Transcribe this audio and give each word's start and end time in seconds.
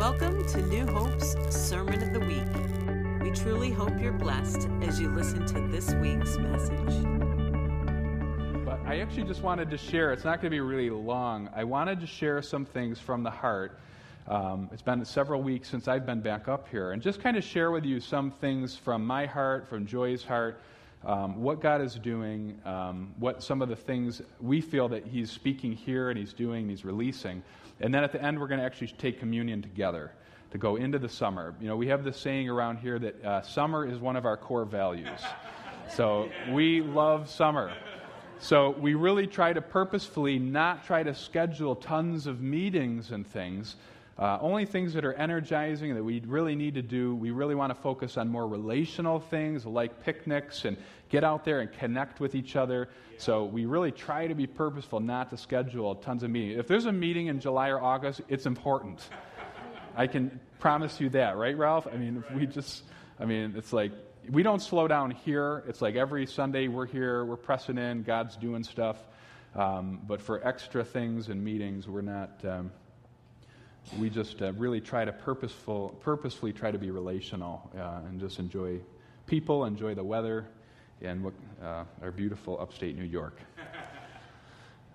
Welcome 0.00 0.46
to 0.46 0.62
New 0.62 0.86
Hope's 0.86 1.36
Sermon 1.54 2.02
of 2.02 2.14
the 2.14 2.20
Week. 2.20 3.20
We 3.22 3.30
truly 3.38 3.70
hope 3.70 4.00
you're 4.00 4.14
blessed 4.14 4.66
as 4.80 4.98
you 4.98 5.10
listen 5.10 5.44
to 5.48 5.68
this 5.68 5.92
week's 5.96 6.38
message. 6.38 7.04
But 8.64 8.80
I 8.86 9.00
actually 9.00 9.24
just 9.24 9.42
wanted 9.42 9.68
to 9.68 9.76
share, 9.76 10.14
it's 10.14 10.24
not 10.24 10.36
going 10.36 10.50
to 10.50 10.56
be 10.56 10.60
really 10.60 10.88
long. 10.88 11.50
I 11.54 11.64
wanted 11.64 12.00
to 12.00 12.06
share 12.06 12.40
some 12.40 12.64
things 12.64 12.98
from 12.98 13.22
the 13.22 13.30
heart. 13.30 13.78
Um, 14.26 14.70
it's 14.72 14.80
been 14.80 15.04
several 15.04 15.42
weeks 15.42 15.68
since 15.68 15.86
I've 15.86 16.06
been 16.06 16.22
back 16.22 16.48
up 16.48 16.66
here, 16.70 16.92
and 16.92 17.02
just 17.02 17.20
kind 17.20 17.36
of 17.36 17.44
share 17.44 17.70
with 17.70 17.84
you 17.84 18.00
some 18.00 18.30
things 18.30 18.74
from 18.74 19.04
my 19.04 19.26
heart, 19.26 19.68
from 19.68 19.84
Joy's 19.84 20.24
heart, 20.24 20.62
um, 21.04 21.40
what 21.40 21.60
God 21.60 21.80
is 21.80 21.94
doing, 21.94 22.60
um, 22.64 23.14
what 23.18 23.42
some 23.42 23.62
of 23.62 23.68
the 23.68 23.76
things 23.76 24.20
we 24.40 24.60
feel 24.60 24.88
that 24.88 25.06
He's 25.06 25.30
speaking 25.30 25.72
here 25.72 26.10
and 26.10 26.18
He's 26.18 26.32
doing, 26.32 26.62
and 26.62 26.70
He's 26.70 26.84
releasing. 26.84 27.42
And 27.80 27.94
then 27.94 28.04
at 28.04 28.12
the 28.12 28.22
end, 28.22 28.38
we're 28.38 28.48
going 28.48 28.60
to 28.60 28.66
actually 28.66 28.88
take 28.98 29.18
communion 29.18 29.62
together 29.62 30.12
to 30.50 30.58
go 30.58 30.76
into 30.76 30.98
the 30.98 31.08
summer. 31.08 31.54
You 31.60 31.68
know, 31.68 31.76
we 31.76 31.86
have 31.88 32.04
this 32.04 32.16
saying 32.16 32.48
around 32.48 32.78
here 32.78 32.98
that 32.98 33.24
uh, 33.24 33.42
summer 33.42 33.86
is 33.86 33.98
one 33.98 34.16
of 34.16 34.26
our 34.26 34.36
core 34.36 34.64
values. 34.64 35.20
So 35.94 36.28
we 36.50 36.82
love 36.82 37.30
summer. 37.30 37.72
So 38.38 38.70
we 38.70 38.94
really 38.94 39.26
try 39.26 39.52
to 39.52 39.60
purposefully 39.60 40.38
not 40.38 40.84
try 40.84 41.02
to 41.02 41.14
schedule 41.14 41.76
tons 41.76 42.26
of 42.26 42.40
meetings 42.40 43.10
and 43.10 43.26
things. 43.26 43.76
Uh, 44.20 44.36
only 44.42 44.66
things 44.66 44.92
that 44.92 45.02
are 45.02 45.14
energizing 45.14 45.94
that 45.94 46.04
we 46.04 46.20
really 46.26 46.54
need 46.54 46.74
to 46.74 46.82
do. 46.82 47.14
We 47.14 47.30
really 47.30 47.54
want 47.54 47.74
to 47.74 47.80
focus 47.80 48.18
on 48.18 48.28
more 48.28 48.46
relational 48.46 49.18
things 49.18 49.64
like 49.64 50.04
picnics 50.04 50.66
and 50.66 50.76
get 51.08 51.24
out 51.24 51.46
there 51.46 51.60
and 51.60 51.72
connect 51.72 52.20
with 52.20 52.34
each 52.34 52.54
other. 52.54 52.90
So 53.16 53.46
we 53.46 53.64
really 53.64 53.90
try 53.90 54.26
to 54.26 54.34
be 54.34 54.46
purposeful 54.46 55.00
not 55.00 55.30
to 55.30 55.38
schedule 55.38 55.94
tons 55.94 56.22
of 56.22 56.28
meetings. 56.28 56.60
If 56.60 56.68
there's 56.68 56.84
a 56.84 56.92
meeting 56.92 57.28
in 57.28 57.40
July 57.40 57.70
or 57.70 57.80
August, 57.80 58.20
it's 58.28 58.44
important. 58.44 59.00
I 59.96 60.06
can 60.06 60.38
promise 60.58 61.00
you 61.00 61.08
that, 61.10 61.38
right, 61.38 61.56
Ralph? 61.56 61.88
I 61.90 61.96
mean, 61.96 62.22
if 62.22 62.36
we 62.36 62.44
just, 62.44 62.82
I 63.18 63.24
mean, 63.24 63.54
it's 63.56 63.72
like 63.72 63.92
we 64.30 64.42
don't 64.42 64.60
slow 64.60 64.86
down 64.86 65.12
here. 65.12 65.64
It's 65.66 65.80
like 65.80 65.94
every 65.96 66.26
Sunday 66.26 66.68
we're 66.68 66.84
here, 66.84 67.24
we're 67.24 67.36
pressing 67.36 67.78
in, 67.78 68.02
God's 68.02 68.36
doing 68.36 68.64
stuff. 68.64 68.98
Um, 69.54 70.02
but 70.06 70.20
for 70.20 70.46
extra 70.46 70.84
things 70.84 71.30
and 71.30 71.42
meetings, 71.42 71.88
we're 71.88 72.02
not. 72.02 72.44
Um, 72.44 72.70
we 73.98 74.10
just 74.10 74.42
uh, 74.42 74.52
really 74.52 74.80
try 74.80 75.04
to 75.04 75.12
purposeful, 75.12 75.96
purposefully 76.00 76.52
try 76.52 76.70
to 76.70 76.78
be 76.78 76.90
relational 76.90 77.70
uh, 77.76 78.00
and 78.08 78.20
just 78.20 78.38
enjoy 78.38 78.78
people, 79.26 79.64
enjoy 79.64 79.94
the 79.94 80.04
weather, 80.04 80.46
and 81.02 81.24
what, 81.24 81.34
uh, 81.62 81.84
our 82.02 82.10
beautiful 82.10 82.60
upstate 82.60 82.96
New 82.96 83.04
York. 83.04 83.38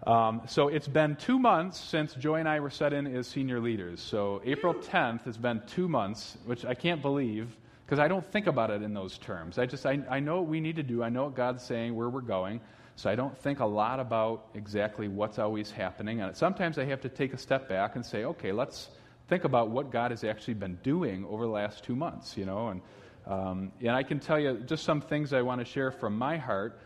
Um, 0.06 0.42
so 0.46 0.68
it's 0.68 0.88
been 0.88 1.16
two 1.16 1.40
months 1.40 1.80
since 1.80 2.14
Joy 2.14 2.36
and 2.36 2.48
I 2.48 2.60
were 2.60 2.70
set 2.70 2.94
in 2.94 3.08
as 3.08 3.28
senior 3.28 3.60
leaders. 3.60 4.00
So 4.00 4.40
April 4.46 4.76
10th 4.76 5.24
has 5.24 5.36
been 5.36 5.64
two 5.66 5.88
months, 5.88 6.38
which 6.46 6.64
I 6.64 6.76
can't 6.76 7.02
believe 7.02 7.58
because 7.86 7.98
I 7.98 8.08
don't 8.08 8.26
think 8.32 8.46
about 8.46 8.70
it 8.70 8.84
in 8.84 8.94
those 8.94 9.18
terms. 9.18 9.58
I 9.58 9.66
just 9.66 9.84
I, 9.86 10.00
I 10.10 10.20
know 10.20 10.42
what 10.42 10.48
we 10.48 10.60
need 10.60 10.76
to 10.76 10.84
do. 10.84 11.02
I 11.02 11.10
know 11.10 11.24
what 11.24 11.36
God's 11.36 11.64
saying, 11.64 11.96
where 11.96 12.10
we're 12.10 12.22
going. 12.22 12.62
So 12.96 13.10
I 13.10 13.16
don't 13.16 13.38
think 13.38 13.60
a 13.60 13.66
lot 13.66 14.00
about 14.00 14.48
exactly 14.54 15.08
what's 15.08 15.38
always 15.38 15.70
happening. 15.70 16.22
And 16.22 16.36
sometimes 16.36 16.78
I 16.78 16.86
have 16.86 17.02
to 17.02 17.10
take 17.10 17.34
a 17.34 17.38
step 17.38 17.68
back 17.68 17.96
and 17.96 18.06
say, 18.06 18.24
okay, 18.24 18.54
let's 18.54 18.90
think 19.28 19.44
about 19.44 19.70
what 19.70 19.92
God 19.92 20.12
has 20.12 20.24
actually 20.24 20.54
been 20.54 20.76
doing 20.82 21.26
over 21.26 21.46
the 21.46 21.52
last 21.52 21.84
two 21.84 21.96
months, 21.96 22.38
you 22.38 22.46
know. 22.46 22.70
And, 22.70 22.82
um, 23.28 23.72
and 23.82 23.92
I 23.92 24.04
can 24.04 24.20
tell 24.20 24.40
you 24.40 24.64
just 24.66 24.86
some 24.86 25.02
things 25.02 25.34
I 25.34 25.42
want 25.42 25.60
to 25.60 25.66
share 25.66 25.92
from 25.92 26.18
my 26.18 26.38
heart. 26.38 26.80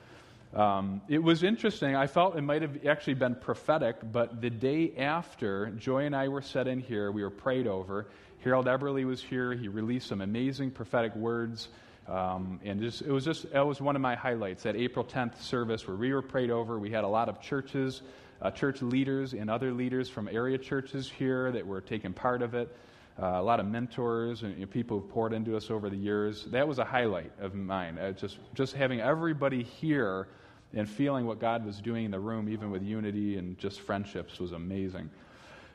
Um, 0.54 1.02
it 1.08 1.22
was 1.22 1.44
interesting. 1.44 1.96
I 1.96 2.08
felt 2.08 2.36
it 2.36 2.42
might 2.42 2.64
have 2.64 2.86
actually 2.88 3.14
been 3.14 3.36
prophetic, 3.36 3.98
but 4.12 4.42
the 4.42 4.50
day 4.50 4.94
after 4.98 5.68
Joy 5.72 6.06
and 6.06 6.16
I 6.16 6.28
were 6.28 6.42
set 6.42 6.68
in 6.68 6.80
here, 6.80 7.12
we 7.12 7.22
were 7.22 7.30
prayed 7.30 7.68
over. 7.68 8.08
Harold 8.44 8.66
Eberle 8.66 9.06
was 9.06 9.22
here. 9.22 9.54
He 9.54 9.68
released 9.68 10.08
some 10.08 10.22
amazing 10.22 10.72
prophetic 10.72 11.16
words. 11.16 11.68
Um, 12.08 12.60
and 12.64 12.80
just, 12.80 13.02
it 13.02 13.12
was 13.12 13.24
just 13.24 13.46
it 13.46 13.66
was 13.66 13.82
one 13.82 13.96
of 13.96 14.02
my 14.02 14.16
highlights 14.16 14.64
that 14.64 14.76
April 14.76 15.06
10th 15.06 15.42
service 15.42 15.88
where 15.88 15.96
we 15.96 16.14
were 16.14 16.22
prayed 16.22 16.50
over. 16.50 16.80
We 16.80 16.90
had 16.90 17.04
a 17.04 17.08
lot 17.08 17.30
of 17.30 17.40
churches, 17.40 18.02
uh, 18.42 18.50
church 18.50 18.82
leaders, 18.82 19.34
and 19.34 19.50
other 19.50 19.72
leaders 19.72 20.10
from 20.10 20.28
area 20.28 20.58
churches 20.58 21.10
here 21.10 21.52
that 21.52 21.66
were 21.66 21.82
taking 21.82 22.14
part 22.14 22.42
of 22.42 22.56
it. 22.56 22.76
Uh, 23.22 23.34
a 23.36 23.44
lot 23.44 23.60
of 23.60 23.66
mentors 23.66 24.44
and 24.44 24.54
you 24.54 24.62
know, 24.62 24.66
people 24.66 25.00
who've 25.00 25.10
poured 25.10 25.34
into 25.34 25.56
us 25.56 25.70
over 25.70 25.90
the 25.90 25.98
years. 25.98 26.46
That 26.46 26.68
was 26.68 26.80
a 26.80 26.86
highlight 26.86 27.32
of 27.40 27.54
mine. 27.54 27.98
Uh, 27.98 28.14
just 28.14 28.38
just 28.56 28.74
having 28.74 29.02
everybody 29.02 29.62
here 29.62 30.30
and 30.74 30.88
feeling 30.88 31.26
what 31.26 31.40
God 31.40 31.66
was 31.66 31.82
doing 31.82 32.06
in 32.06 32.12
the 32.12 32.20
room, 32.20 32.48
even 32.50 32.72
with 32.72 32.84
unity 32.84 33.38
and 33.38 33.58
just 33.58 33.82
friendships, 33.82 34.40
was 34.40 34.52
amazing. 34.52 35.10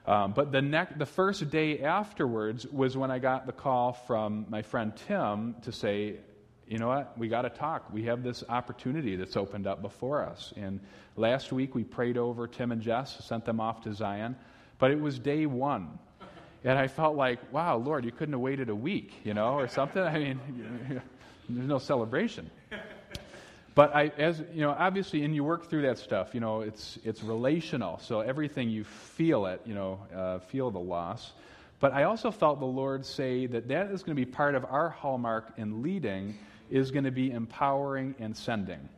Um, 0.06 0.32
but 0.32 0.52
the, 0.52 0.60
next, 0.60 0.98
the 0.98 1.06
first 1.06 1.48
day 1.50 1.80
afterwards 1.80 2.66
was 2.66 2.96
when 2.96 3.10
I 3.10 3.18
got 3.18 3.46
the 3.46 3.52
call 3.52 3.92
from 3.92 4.46
my 4.50 4.62
friend 4.62 4.92
Tim 5.08 5.56
to 5.62 5.72
say, 5.72 6.16
you 6.68 6.78
know 6.78 6.88
what, 6.88 7.16
we 7.18 7.28
got 7.28 7.42
to 7.42 7.50
talk. 7.50 7.92
We 7.92 8.04
have 8.04 8.22
this 8.22 8.44
opportunity 8.48 9.16
that's 9.16 9.36
opened 9.36 9.66
up 9.66 9.80
before 9.80 10.22
us. 10.24 10.52
And 10.56 10.80
last 11.16 11.52
week 11.52 11.74
we 11.74 11.84
prayed 11.84 12.18
over 12.18 12.46
Tim 12.46 12.72
and 12.72 12.82
Jess, 12.82 13.24
sent 13.24 13.44
them 13.44 13.60
off 13.60 13.82
to 13.82 13.94
Zion, 13.94 14.36
but 14.78 14.90
it 14.90 15.00
was 15.00 15.18
day 15.18 15.46
one. 15.46 15.98
And 16.64 16.78
I 16.78 16.88
felt 16.88 17.16
like, 17.16 17.52
wow, 17.52 17.76
Lord, 17.76 18.06
you 18.06 18.10
couldn't 18.10 18.32
have 18.32 18.40
waited 18.40 18.70
a 18.70 18.74
week, 18.74 19.12
you 19.22 19.34
know, 19.34 19.54
or 19.54 19.68
something. 19.68 20.02
I 20.02 20.18
mean, 20.18 20.40
there's 21.48 21.68
no 21.68 21.78
celebration. 21.78 22.50
But 23.74 23.94
I, 23.94 24.12
as 24.18 24.42
you 24.52 24.60
know, 24.60 24.70
obviously, 24.70 25.24
and 25.24 25.34
you 25.34 25.42
work 25.42 25.68
through 25.68 25.82
that 25.82 25.98
stuff. 25.98 26.32
You 26.32 26.40
know, 26.40 26.60
it's 26.60 26.98
it's 27.04 27.22
relational. 27.22 27.98
So 27.98 28.20
everything 28.20 28.70
you 28.70 28.84
feel 28.84 29.46
it. 29.46 29.60
You 29.66 29.74
know, 29.74 30.00
uh, 30.14 30.38
feel 30.38 30.70
the 30.70 30.78
loss. 30.78 31.32
But 31.80 31.92
I 31.92 32.04
also 32.04 32.30
felt 32.30 32.60
the 32.60 32.66
Lord 32.66 33.04
say 33.04 33.46
that 33.46 33.68
that 33.68 33.90
is 33.90 34.02
going 34.02 34.16
to 34.16 34.24
be 34.24 34.30
part 34.30 34.54
of 34.54 34.64
our 34.64 34.88
hallmark 34.88 35.52
in 35.56 35.82
leading 35.82 36.38
is 36.70 36.90
going 36.90 37.04
to 37.04 37.10
be 37.10 37.32
empowering 37.32 38.14
and 38.20 38.36
sending, 38.36 38.88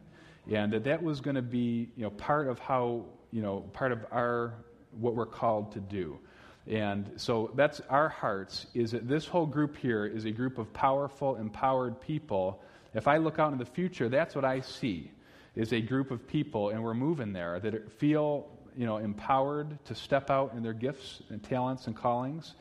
and 0.50 0.72
that 0.72 0.84
that 0.84 1.02
was 1.02 1.20
going 1.20 1.36
to 1.36 1.42
be 1.42 1.88
you 1.96 2.04
know 2.04 2.10
part 2.10 2.46
of 2.46 2.58
how 2.58 3.04
you 3.32 3.40
know 3.40 3.60
part 3.72 3.92
of 3.92 4.04
our 4.12 4.54
what 5.00 5.14
we're 5.14 5.26
called 5.26 5.72
to 5.72 5.80
do. 5.80 6.18
And 6.68 7.12
so 7.16 7.52
that's 7.54 7.80
our 7.88 8.08
hearts 8.08 8.66
is 8.74 8.90
that 8.90 9.08
this 9.08 9.26
whole 9.26 9.46
group 9.46 9.76
here 9.76 10.04
is 10.04 10.24
a 10.24 10.32
group 10.32 10.58
of 10.58 10.72
powerful, 10.72 11.36
empowered 11.36 12.00
people 12.00 12.60
if 12.96 13.06
I 13.06 13.18
look 13.18 13.38
out 13.38 13.52
into 13.52 13.64
the 13.64 13.70
future, 13.70 14.08
that's 14.08 14.34
what 14.34 14.44
I 14.44 14.60
see 14.60 15.10
is 15.54 15.72
a 15.72 15.80
group 15.80 16.10
of 16.10 16.26
people, 16.26 16.70
and 16.70 16.82
we're 16.82 16.94
moving 16.94 17.32
there, 17.32 17.58
that 17.60 17.92
feel 17.92 18.48
you 18.76 18.84
know, 18.84 18.98
empowered 18.98 19.82
to 19.86 19.94
step 19.94 20.30
out 20.30 20.52
in 20.54 20.62
their 20.62 20.74
gifts 20.74 21.22
and 21.30 21.42
talents 21.42 21.86
and 21.86 21.96
callings, 21.96 22.54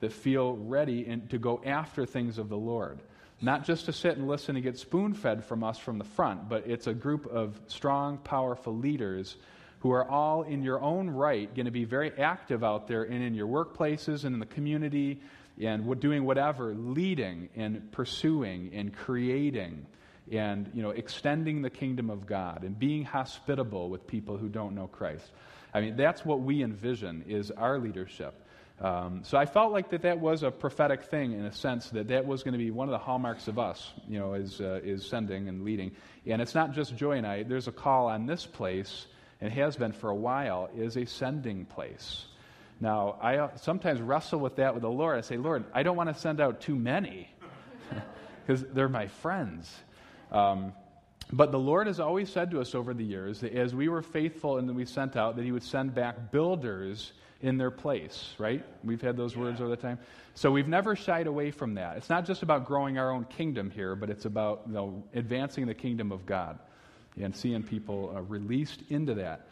that 0.00 0.12
feel 0.12 0.56
ready 0.56 1.06
in, 1.06 1.28
to 1.28 1.38
go 1.38 1.60
after 1.64 2.04
things 2.04 2.38
of 2.38 2.48
the 2.48 2.56
Lord. 2.56 2.98
Not 3.40 3.64
just 3.64 3.86
to 3.86 3.92
sit 3.92 4.16
and 4.16 4.26
listen 4.26 4.56
and 4.56 4.62
get 4.62 4.78
spoon 4.78 5.14
fed 5.14 5.44
from 5.44 5.62
us 5.62 5.78
from 5.78 5.98
the 5.98 6.04
front, 6.04 6.48
but 6.48 6.66
it's 6.66 6.86
a 6.86 6.94
group 6.94 7.26
of 7.26 7.58
strong, 7.68 8.18
powerful 8.18 8.76
leaders 8.76 9.36
who 9.80 9.90
are 9.92 10.08
all 10.08 10.42
in 10.42 10.62
your 10.62 10.80
own 10.80 11.08
right 11.08 11.54
going 11.54 11.64
to 11.64 11.72
be 11.72 11.84
very 11.84 12.12
active 12.18 12.62
out 12.62 12.86
there 12.86 13.04
and 13.04 13.22
in 13.22 13.34
your 13.34 13.46
workplaces 13.46 14.24
and 14.24 14.34
in 14.34 14.40
the 14.40 14.46
community 14.46 15.20
and 15.60 16.00
doing 16.00 16.24
whatever, 16.24 16.74
leading 16.74 17.48
and 17.56 17.90
pursuing 17.92 18.70
and 18.74 18.94
creating 18.94 19.86
and 20.30 20.70
you 20.74 20.82
know 20.82 20.90
extending 20.90 21.62
the 21.62 21.70
kingdom 21.70 22.10
of 22.10 22.26
God 22.26 22.62
and 22.62 22.78
being 22.78 23.04
hospitable 23.04 23.90
with 23.90 24.06
people 24.06 24.36
who 24.36 24.48
don't 24.48 24.74
know 24.74 24.86
Christ. 24.86 25.30
I 25.72 25.80
mean, 25.80 25.96
that's 25.96 26.24
what 26.24 26.40
we 26.40 26.62
envision 26.62 27.24
is 27.28 27.50
our 27.50 27.78
leadership. 27.78 28.34
Um, 28.80 29.20
so 29.24 29.36
I 29.36 29.44
felt 29.44 29.72
like 29.72 29.90
that 29.90 30.02
that 30.02 30.20
was 30.20 30.42
a 30.42 30.50
prophetic 30.50 31.04
thing 31.04 31.32
in 31.32 31.44
a 31.44 31.52
sense 31.52 31.90
that 31.90 32.08
that 32.08 32.26
was 32.26 32.42
going 32.42 32.52
to 32.52 32.58
be 32.58 32.70
one 32.70 32.88
of 32.88 32.92
the 32.92 32.98
hallmarks 32.98 33.46
of 33.46 33.58
us, 33.58 33.92
you 34.08 34.18
know, 34.18 34.32
is, 34.34 34.58
uh, 34.60 34.80
is 34.82 35.06
sending 35.06 35.48
and 35.48 35.64
leading. 35.64 35.92
And 36.26 36.40
it's 36.40 36.54
not 36.54 36.72
just 36.72 36.96
Joy 36.96 37.18
and 37.18 37.26
I. 37.26 37.42
There's 37.42 37.68
a 37.68 37.72
call 37.72 38.06
on 38.06 38.24
this 38.24 38.46
place, 38.46 39.06
and 39.40 39.52
has 39.52 39.76
been 39.76 39.92
for 39.92 40.08
a 40.08 40.14
while, 40.14 40.70
is 40.74 40.96
a 40.96 41.04
sending 41.04 41.66
place. 41.66 42.24
Now, 42.80 43.16
I 43.20 43.36
uh, 43.36 43.56
sometimes 43.56 44.00
wrestle 44.00 44.40
with 44.40 44.56
that 44.56 44.72
with 44.74 44.82
the 44.82 44.90
Lord. 44.90 45.18
I 45.18 45.20
say, 45.20 45.36
Lord, 45.36 45.64
I 45.74 45.82
don't 45.82 45.96
want 45.96 46.14
to 46.14 46.18
send 46.18 46.40
out 46.40 46.60
too 46.60 46.74
many 46.74 47.28
because 48.46 48.64
they're 48.72 48.88
my 48.88 49.06
friends. 49.06 49.70
Um, 50.32 50.72
but 51.32 51.52
the 51.52 51.58
Lord 51.58 51.86
has 51.86 52.00
always 52.00 52.30
said 52.30 52.50
to 52.52 52.60
us 52.60 52.74
over 52.74 52.94
the 52.94 53.04
years 53.04 53.40
that 53.40 53.52
as 53.52 53.74
we 53.74 53.88
were 53.88 54.02
faithful 54.02 54.58
and 54.58 54.74
we 54.74 54.86
sent 54.86 55.16
out, 55.16 55.36
that 55.36 55.44
He 55.44 55.52
would 55.52 55.62
send 55.62 55.94
back 55.94 56.32
builders 56.32 57.12
in 57.42 57.56
their 57.56 57.70
place, 57.70 58.34
right? 58.38 58.64
We've 58.82 59.00
had 59.00 59.16
those 59.16 59.36
words 59.36 59.60
over 59.60 59.70
the 59.70 59.76
time. 59.76 59.98
So 60.34 60.50
we've 60.50 60.68
never 60.68 60.96
shied 60.96 61.26
away 61.26 61.50
from 61.50 61.74
that. 61.74 61.96
It's 61.96 62.10
not 62.10 62.26
just 62.26 62.42
about 62.42 62.66
growing 62.66 62.98
our 62.98 63.10
own 63.10 63.24
kingdom 63.24 63.70
here, 63.70 63.94
but 63.94 64.10
it's 64.10 64.24
about 64.24 64.62
you 64.66 64.72
know, 64.72 65.02
advancing 65.14 65.66
the 65.66 65.74
kingdom 65.74 66.12
of 66.12 66.26
God 66.26 66.58
and 67.20 67.34
seeing 67.34 67.62
people 67.62 68.12
uh, 68.14 68.22
released 68.22 68.82
into 68.88 69.14
that. 69.14 69.48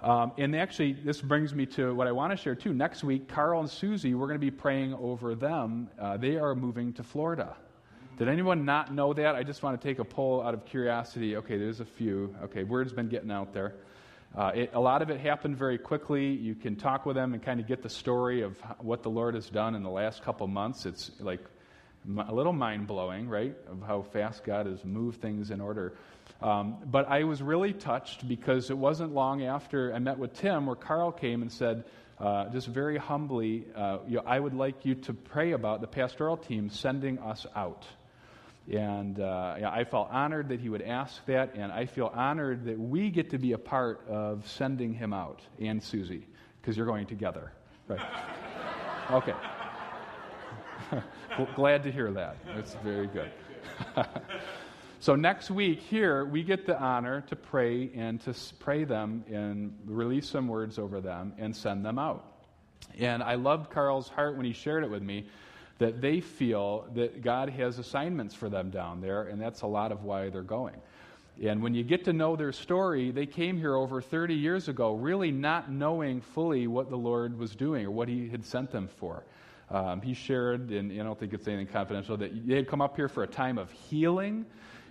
Um, 0.00 0.32
and 0.38 0.54
actually, 0.54 0.92
this 0.92 1.20
brings 1.20 1.54
me 1.54 1.66
to 1.66 1.92
what 1.94 2.06
I 2.06 2.12
want 2.12 2.30
to 2.30 2.36
share 2.36 2.54
too. 2.54 2.72
Next 2.72 3.02
week, 3.02 3.26
Carl 3.26 3.60
and 3.60 3.68
Susie, 3.68 4.14
we're 4.14 4.28
going 4.28 4.40
to 4.40 4.44
be 4.44 4.50
praying 4.50 4.94
over 4.94 5.34
them. 5.34 5.90
Uh, 5.98 6.16
they 6.16 6.36
are 6.36 6.54
moving 6.54 6.92
to 6.94 7.02
Florida. 7.02 7.56
Did 8.16 8.28
anyone 8.28 8.64
not 8.64 8.94
know 8.94 9.12
that? 9.12 9.34
I 9.34 9.42
just 9.42 9.62
want 9.62 9.80
to 9.80 9.88
take 9.88 9.98
a 9.98 10.04
poll 10.04 10.42
out 10.42 10.54
of 10.54 10.64
curiosity. 10.64 11.36
Okay, 11.36 11.56
there's 11.56 11.80
a 11.80 11.84
few. 11.84 12.34
Okay, 12.44 12.64
word's 12.64 12.92
been 12.92 13.08
getting 13.08 13.30
out 13.30 13.52
there. 13.52 13.74
Uh, 14.36 14.52
it, 14.54 14.70
a 14.74 14.80
lot 14.80 15.02
of 15.02 15.10
it 15.10 15.20
happened 15.20 15.56
very 15.56 15.78
quickly. 15.78 16.26
You 16.26 16.54
can 16.54 16.76
talk 16.76 17.06
with 17.06 17.16
them 17.16 17.32
and 17.32 17.42
kind 17.42 17.58
of 17.60 17.66
get 17.66 17.82
the 17.82 17.88
story 17.88 18.42
of 18.42 18.58
what 18.78 19.02
the 19.02 19.10
Lord 19.10 19.34
has 19.34 19.48
done 19.48 19.74
in 19.74 19.82
the 19.82 19.90
last 19.90 20.22
couple 20.22 20.46
months. 20.46 20.86
It's 20.86 21.12
like 21.18 21.40
a 22.28 22.32
little 22.32 22.52
mind 22.52 22.86
blowing, 22.86 23.28
right, 23.28 23.54
of 23.68 23.82
how 23.86 24.02
fast 24.02 24.44
God 24.44 24.66
has 24.66 24.84
moved 24.84 25.20
things 25.20 25.50
in 25.50 25.60
order. 25.60 25.94
Um, 26.40 26.76
but 26.86 27.08
I 27.08 27.24
was 27.24 27.42
really 27.42 27.72
touched 27.72 28.28
because 28.28 28.70
it 28.70 28.78
wasn't 28.78 29.12
long 29.12 29.42
after 29.42 29.92
I 29.92 29.98
met 29.98 30.18
with 30.18 30.34
Tim 30.34 30.66
where 30.66 30.76
Carl 30.76 31.10
came 31.10 31.42
and 31.42 31.50
said, 31.50 31.84
uh, 32.20 32.48
just 32.50 32.66
very 32.66 32.96
humbly, 32.96 33.64
uh, 33.76 33.98
you 34.06 34.16
know, 34.16 34.22
I 34.26 34.38
would 34.38 34.54
like 34.54 34.84
you 34.84 34.94
to 34.96 35.14
pray 35.14 35.52
about 35.52 35.80
the 35.80 35.86
pastoral 35.86 36.36
team 36.36 36.70
sending 36.70 37.18
us 37.18 37.46
out. 37.54 37.84
And 38.70 39.18
uh, 39.18 39.56
yeah, 39.60 39.70
I 39.70 39.84
felt 39.84 40.10
honored 40.10 40.48
that 40.50 40.60
he 40.60 40.68
would 40.68 40.82
ask 40.82 41.24
that, 41.26 41.54
and 41.54 41.72
I 41.72 41.86
feel 41.86 42.10
honored 42.12 42.66
that 42.66 42.78
we 42.78 43.10
get 43.10 43.30
to 43.30 43.38
be 43.38 43.52
a 43.52 43.58
part 43.58 44.06
of 44.08 44.46
sending 44.46 44.92
him 44.92 45.12
out, 45.12 45.40
and 45.58 45.82
Susie, 45.82 46.26
because 46.60 46.76
you're 46.76 46.86
going 46.86 47.06
together. 47.06 47.52
Right. 47.86 48.00
Okay. 49.10 49.32
Glad 51.56 51.82
to 51.84 51.90
hear 51.90 52.12
that. 52.12 52.36
That's 52.54 52.74
very 52.84 53.06
good. 53.06 53.30
so 55.00 55.14
next 55.14 55.50
week 55.50 55.80
here 55.80 56.24
we 56.24 56.42
get 56.42 56.66
the 56.66 56.78
honor 56.78 57.22
to 57.28 57.36
pray 57.36 57.90
and 57.94 58.20
to 58.22 58.34
pray 58.58 58.84
them 58.84 59.24
and 59.28 59.76
release 59.84 60.28
some 60.28 60.48
words 60.48 60.78
over 60.78 61.00
them 61.00 61.32
and 61.38 61.54
send 61.54 61.84
them 61.84 61.98
out. 61.98 62.24
And 62.98 63.22
I 63.22 63.36
loved 63.36 63.70
Carl's 63.70 64.08
heart 64.08 64.36
when 64.36 64.44
he 64.44 64.52
shared 64.52 64.84
it 64.84 64.90
with 64.90 65.02
me 65.02 65.28
that 65.78 66.00
they 66.00 66.20
feel 66.20 66.88
that 66.94 67.22
God 67.22 67.50
has 67.50 67.78
assignments 67.78 68.34
for 68.34 68.48
them 68.48 68.70
down 68.70 69.00
there, 69.00 69.22
and 69.22 69.40
that's 69.40 69.62
a 69.62 69.66
lot 69.66 69.92
of 69.92 70.02
why 70.02 70.28
they're 70.28 70.42
going. 70.42 70.74
And 71.40 71.62
when 71.62 71.72
you 71.74 71.84
get 71.84 72.04
to 72.06 72.12
know 72.12 72.34
their 72.34 72.50
story, 72.50 73.12
they 73.12 73.26
came 73.26 73.56
here 73.56 73.76
over 73.76 74.02
30 74.02 74.34
years 74.34 74.66
ago, 74.66 74.94
really 74.94 75.30
not 75.30 75.70
knowing 75.70 76.20
fully 76.20 76.66
what 76.66 76.90
the 76.90 76.96
Lord 76.96 77.38
was 77.38 77.54
doing 77.54 77.86
or 77.86 77.92
what 77.92 78.08
He 78.08 78.28
had 78.28 78.44
sent 78.44 78.72
them 78.72 78.88
for. 78.98 79.22
Um, 79.70 80.00
he 80.00 80.14
shared, 80.14 80.70
and 80.70 80.90
I 80.90 81.04
don't 81.04 81.18
think 81.18 81.34
it's 81.34 81.46
anything 81.46 81.66
confidential, 81.66 82.16
that 82.16 82.46
they 82.46 82.56
had 82.56 82.68
come 82.68 82.80
up 82.80 82.96
here 82.96 83.08
for 83.08 83.22
a 83.22 83.26
time 83.26 83.58
of 83.58 83.70
healing, 83.70 84.46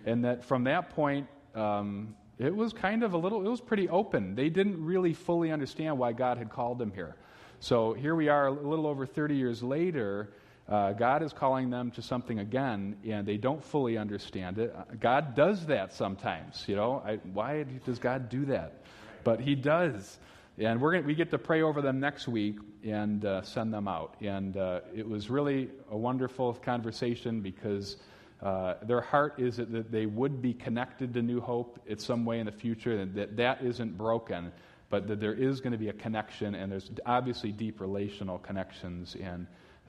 and 0.07 0.24
that 0.24 0.44
from 0.44 0.63
that 0.63 0.89
point, 0.92 1.27
um, 1.54 2.15
it 2.39 2.56
was 2.56 2.71
kind 2.71 3.04
of 3.04 3.13
a 3.13 3.18
little, 3.18 3.45
it 3.45 3.50
was 3.50 3.59
pretty 3.59 3.89
open. 3.89 4.36
They 4.36 4.50
didn't 4.50 4.83
really 4.83 5.13
fully 5.13 5.51
understand 5.51 5.98
why 5.98 6.13
God 6.13 6.38
had 6.38 6.50
called 6.50 6.80
them 6.80 6.92
here. 6.95 7.15
So 7.59 7.94
here 7.94 8.15
we 8.15 8.30
are, 8.30 8.48
a 8.48 8.51
little 8.51 8.88
over 8.88 9.06
30 9.06 9.36
years 9.36 9.62
later. 9.62 10.30
Uh, 10.69 10.94
God 10.94 11.24
is 11.24 11.33
calling 11.33 11.69
them 11.69 11.92
to 11.92 12.01
something 12.01 12.39
again, 12.39 12.95
and 13.06 13.25
they 13.25 13.38
don't 13.38 13.63
fully 13.63 13.98
understand 13.98 14.59
it. 14.59 14.74
Uh, 14.77 14.83
God 15.00 15.36
does 15.36 15.65
that 15.65 15.94
sometimes, 15.94 16.63
you 16.68 16.75
know. 16.75 17.01
I, 17.06 17.15
why 17.33 17.65
does 17.86 18.00
God 18.00 18.30
do 18.30 18.45
that? 18.45 18.83
But 19.24 19.42
He 19.42 19.56
does. 19.56 20.19
And 20.57 20.80
we're 20.80 20.94
gonna, 20.94 21.06
we 21.06 21.15
get 21.15 21.31
to 21.31 21.38
pray 21.38 21.62
over 21.62 21.81
them 21.81 22.00
next 22.00 22.27
week 22.27 22.57
and 22.83 23.25
uh, 23.25 23.42
send 23.42 23.74
them 23.74 23.88
out. 23.88 24.15
And 24.21 24.56
uh, 24.56 24.81
it 24.95 25.07
was 25.07 25.30
really 25.30 25.69
a 25.92 25.98
wonderful 25.98 26.53
conversation 26.53 27.42
because 27.42 27.98
uh, 28.42 28.75
their 28.84 29.01
heart 29.01 29.39
is 29.39 29.57
that 29.57 29.92
they 29.92 30.06
would 30.06 30.42
be 30.42 30.54
connected 30.54 31.13
to 31.13 31.22
New 31.22 31.42
Hope 31.42 31.80
in 31.88 31.98
some 31.98 32.25
way 32.25 32.39
in 32.39 32.45
the 32.45 32.51
future, 32.51 33.00
and 33.00 33.13
that 33.16 33.36
that 33.38 33.63
isn't 33.63 33.98
broken, 33.98 34.51
but 34.89 35.07
that 35.07 35.19
there 35.19 35.34
is 35.34 35.60
going 35.60 35.72
to 35.72 35.78
be 35.78 35.89
a 35.89 35.94
connection, 35.94 36.56
and 36.56 36.72
there's 36.72 36.92
obviously 37.06 37.51
deep 37.51 37.81
relational 37.81 38.38
connections 38.38 39.16
in 39.16 39.48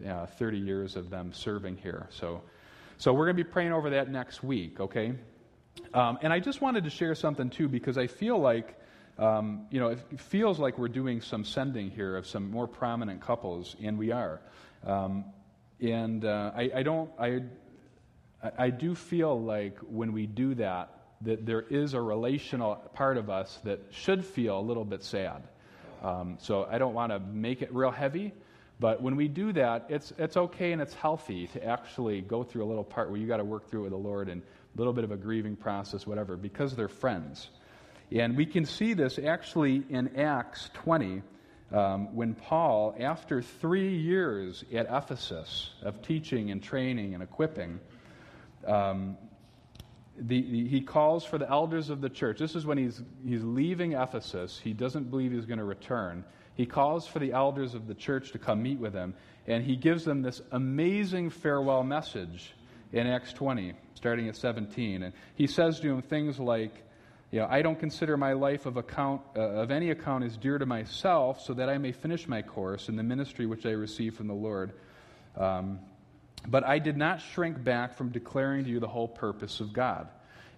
uh, 0.08 0.26
30 0.26 0.58
years 0.58 0.96
of 0.96 1.10
them 1.10 1.32
serving 1.32 1.76
here. 1.76 2.06
So, 2.10 2.42
so 2.96 3.12
we're 3.12 3.26
going 3.26 3.36
to 3.36 3.44
be 3.44 3.50
praying 3.50 3.72
over 3.72 3.90
that 3.90 4.10
next 4.10 4.42
week, 4.42 4.80
okay? 4.80 5.14
Um, 5.92 6.18
and 6.22 6.32
I 6.32 6.40
just 6.40 6.60
wanted 6.60 6.84
to 6.84 6.90
share 6.90 7.14
something 7.14 7.50
too 7.50 7.68
because 7.68 7.98
I 7.98 8.06
feel 8.06 8.38
like 8.38 8.78
um, 9.18 9.66
you 9.70 9.80
know, 9.80 9.88
it 9.88 10.20
feels 10.20 10.60
like 10.60 10.78
we're 10.78 10.88
doing 10.88 11.20
some 11.20 11.44
sending 11.44 11.90
here 11.90 12.16
of 12.16 12.26
some 12.26 12.50
more 12.50 12.68
prominent 12.68 13.20
couples, 13.20 13.74
and 13.82 13.98
we 13.98 14.12
are. 14.12 14.40
Um, 14.86 15.24
and 15.80 16.24
uh, 16.24 16.52
I, 16.54 16.70
I, 16.76 16.82
don't, 16.84 17.10
I, 17.18 17.42
I 18.42 18.70
do 18.70 18.94
feel 18.94 19.40
like 19.40 19.78
when 19.80 20.12
we 20.12 20.26
do 20.26 20.54
that, 20.56 20.90
that 21.22 21.44
there 21.44 21.62
is 21.62 21.94
a 21.94 22.00
relational 22.00 22.76
part 22.94 23.16
of 23.16 23.28
us 23.30 23.58
that 23.64 23.80
should 23.90 24.24
feel 24.24 24.58
a 24.58 24.62
little 24.62 24.84
bit 24.84 25.02
sad. 25.02 25.42
Um, 26.02 26.36
so 26.40 26.64
I 26.70 26.78
don't 26.78 26.94
want 26.94 27.10
to 27.10 27.18
make 27.18 27.62
it 27.62 27.74
real 27.74 27.90
heavy, 27.90 28.32
but 28.78 29.02
when 29.02 29.16
we 29.16 29.26
do 29.26 29.52
that, 29.54 29.86
it's, 29.88 30.12
it's 30.18 30.36
okay 30.36 30.70
and 30.70 30.80
it's 30.80 30.94
healthy 30.94 31.48
to 31.48 31.64
actually 31.64 32.20
go 32.20 32.44
through 32.44 32.64
a 32.64 32.68
little 32.68 32.84
part 32.84 33.10
where 33.10 33.18
you 33.18 33.26
got 33.26 33.38
to 33.38 33.44
work 33.44 33.68
through 33.68 33.80
it 33.80 33.84
with 33.84 33.92
the 33.92 33.98
Lord 33.98 34.28
and 34.28 34.42
a 34.42 34.78
little 34.78 34.92
bit 34.92 35.02
of 35.02 35.10
a 35.10 35.16
grieving 35.16 35.56
process, 35.56 36.06
whatever, 36.06 36.36
because 36.36 36.76
they're 36.76 36.88
friends. 36.88 37.50
And 38.12 38.36
we 38.36 38.46
can 38.46 38.64
see 38.64 38.94
this 38.94 39.18
actually 39.18 39.82
in 39.90 40.16
Acts 40.16 40.70
20 40.74 41.22
um, 41.72 42.14
when 42.14 42.34
Paul, 42.34 42.94
after 42.98 43.42
three 43.42 43.96
years 43.96 44.64
at 44.72 44.86
Ephesus 44.86 45.70
of 45.82 46.00
teaching 46.00 46.52
and 46.52 46.62
training 46.62 47.14
and 47.14 47.22
equipping, 47.22 47.80
um, 48.68 49.16
the, 50.16 50.42
the, 50.42 50.68
he 50.68 50.80
calls 50.80 51.24
for 51.24 51.38
the 51.38 51.48
elders 51.48 51.90
of 51.90 52.00
the 52.00 52.08
church. 52.08 52.38
This 52.38 52.54
is 52.54 52.66
when 52.66 52.78
he's, 52.78 53.00
he's 53.24 53.42
leaving 53.44 53.92
Ephesus. 53.92 54.58
He 54.62 54.72
doesn't 54.72 55.10
believe 55.10 55.32
he's 55.32 55.46
going 55.46 55.58
to 55.58 55.64
return. 55.64 56.24
He 56.54 56.66
calls 56.66 57.06
for 57.06 57.20
the 57.20 57.32
elders 57.32 57.74
of 57.74 57.86
the 57.86 57.94
church 57.94 58.32
to 58.32 58.38
come 58.38 58.62
meet 58.62 58.80
with 58.80 58.92
him, 58.92 59.14
and 59.46 59.62
he 59.62 59.76
gives 59.76 60.04
them 60.04 60.22
this 60.22 60.42
amazing 60.50 61.30
farewell 61.30 61.84
message 61.84 62.52
in 62.92 63.06
Acts 63.06 63.32
20, 63.32 63.74
starting 63.94 64.28
at 64.28 64.36
17. 64.36 65.04
And 65.04 65.12
he 65.36 65.46
says 65.46 65.78
to 65.80 65.88
them 65.88 66.02
things 66.02 66.40
like, 66.40 66.84
you 67.30 67.38
know, 67.38 67.46
I 67.48 67.62
don't 67.62 67.78
consider 67.78 68.16
my 68.16 68.32
life 68.32 68.66
of 68.66 68.76
account 68.76 69.20
uh, 69.36 69.40
of 69.40 69.70
any 69.70 69.90
account 69.90 70.24
as 70.24 70.36
dear 70.36 70.58
to 70.58 70.66
myself, 70.66 71.40
so 71.42 71.54
that 71.54 71.68
I 71.68 71.78
may 71.78 71.92
finish 71.92 72.26
my 72.26 72.42
course 72.42 72.88
in 72.88 72.96
the 72.96 73.02
ministry 73.02 73.46
which 73.46 73.66
I 73.66 73.70
received 73.70 74.16
from 74.16 74.26
the 74.26 74.34
Lord. 74.34 74.72
Um, 75.36 75.78
but 76.46 76.64
I 76.64 76.78
did 76.78 76.96
not 76.96 77.20
shrink 77.20 77.62
back 77.62 77.94
from 77.94 78.10
declaring 78.10 78.64
to 78.64 78.70
you 78.70 78.80
the 78.80 78.88
whole 78.88 79.08
purpose 79.08 79.60
of 79.60 79.72
God. 79.72 80.08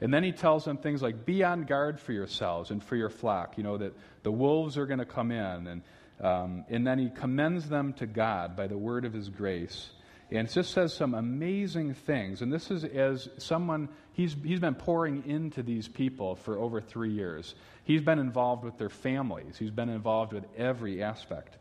And 0.00 0.12
then 0.12 0.24
he 0.24 0.32
tells 0.32 0.64
them 0.64 0.78
things 0.78 1.02
like, 1.02 1.26
"Be 1.26 1.44
on 1.44 1.64
guard 1.64 2.00
for 2.00 2.12
yourselves 2.12 2.70
and 2.70 2.82
for 2.82 2.96
your 2.96 3.10
flock." 3.10 3.58
You 3.58 3.64
know 3.64 3.76
that 3.78 3.92
the 4.22 4.32
wolves 4.32 4.78
are 4.78 4.86
going 4.86 4.98
to 4.98 5.04
come 5.04 5.30
in, 5.30 5.66
and 5.66 5.82
um, 6.20 6.64
and 6.68 6.86
then 6.86 6.98
he 6.98 7.10
commends 7.10 7.68
them 7.68 7.92
to 7.94 8.06
God 8.06 8.56
by 8.56 8.66
the 8.66 8.78
word 8.78 9.04
of 9.04 9.12
His 9.12 9.28
grace. 9.28 9.90
And 10.30 10.46
it 10.48 10.52
just 10.52 10.72
says 10.72 10.94
some 10.94 11.14
amazing 11.14 11.94
things. 11.94 12.40
And 12.40 12.52
this 12.52 12.70
is 12.70 12.84
as 12.84 13.28
someone, 13.38 13.88
he's, 14.12 14.36
he's 14.44 14.60
been 14.60 14.76
pouring 14.76 15.24
into 15.26 15.62
these 15.62 15.88
people 15.88 16.36
for 16.36 16.56
over 16.56 16.80
three 16.80 17.12
years. 17.12 17.54
He's 17.82 18.00
been 18.00 18.20
involved 18.20 18.64
with 18.64 18.78
their 18.78 18.90
families, 18.90 19.56
he's 19.58 19.70
been 19.70 19.88
involved 19.88 20.32
with 20.32 20.44
every 20.56 21.02
aspect. 21.02 21.56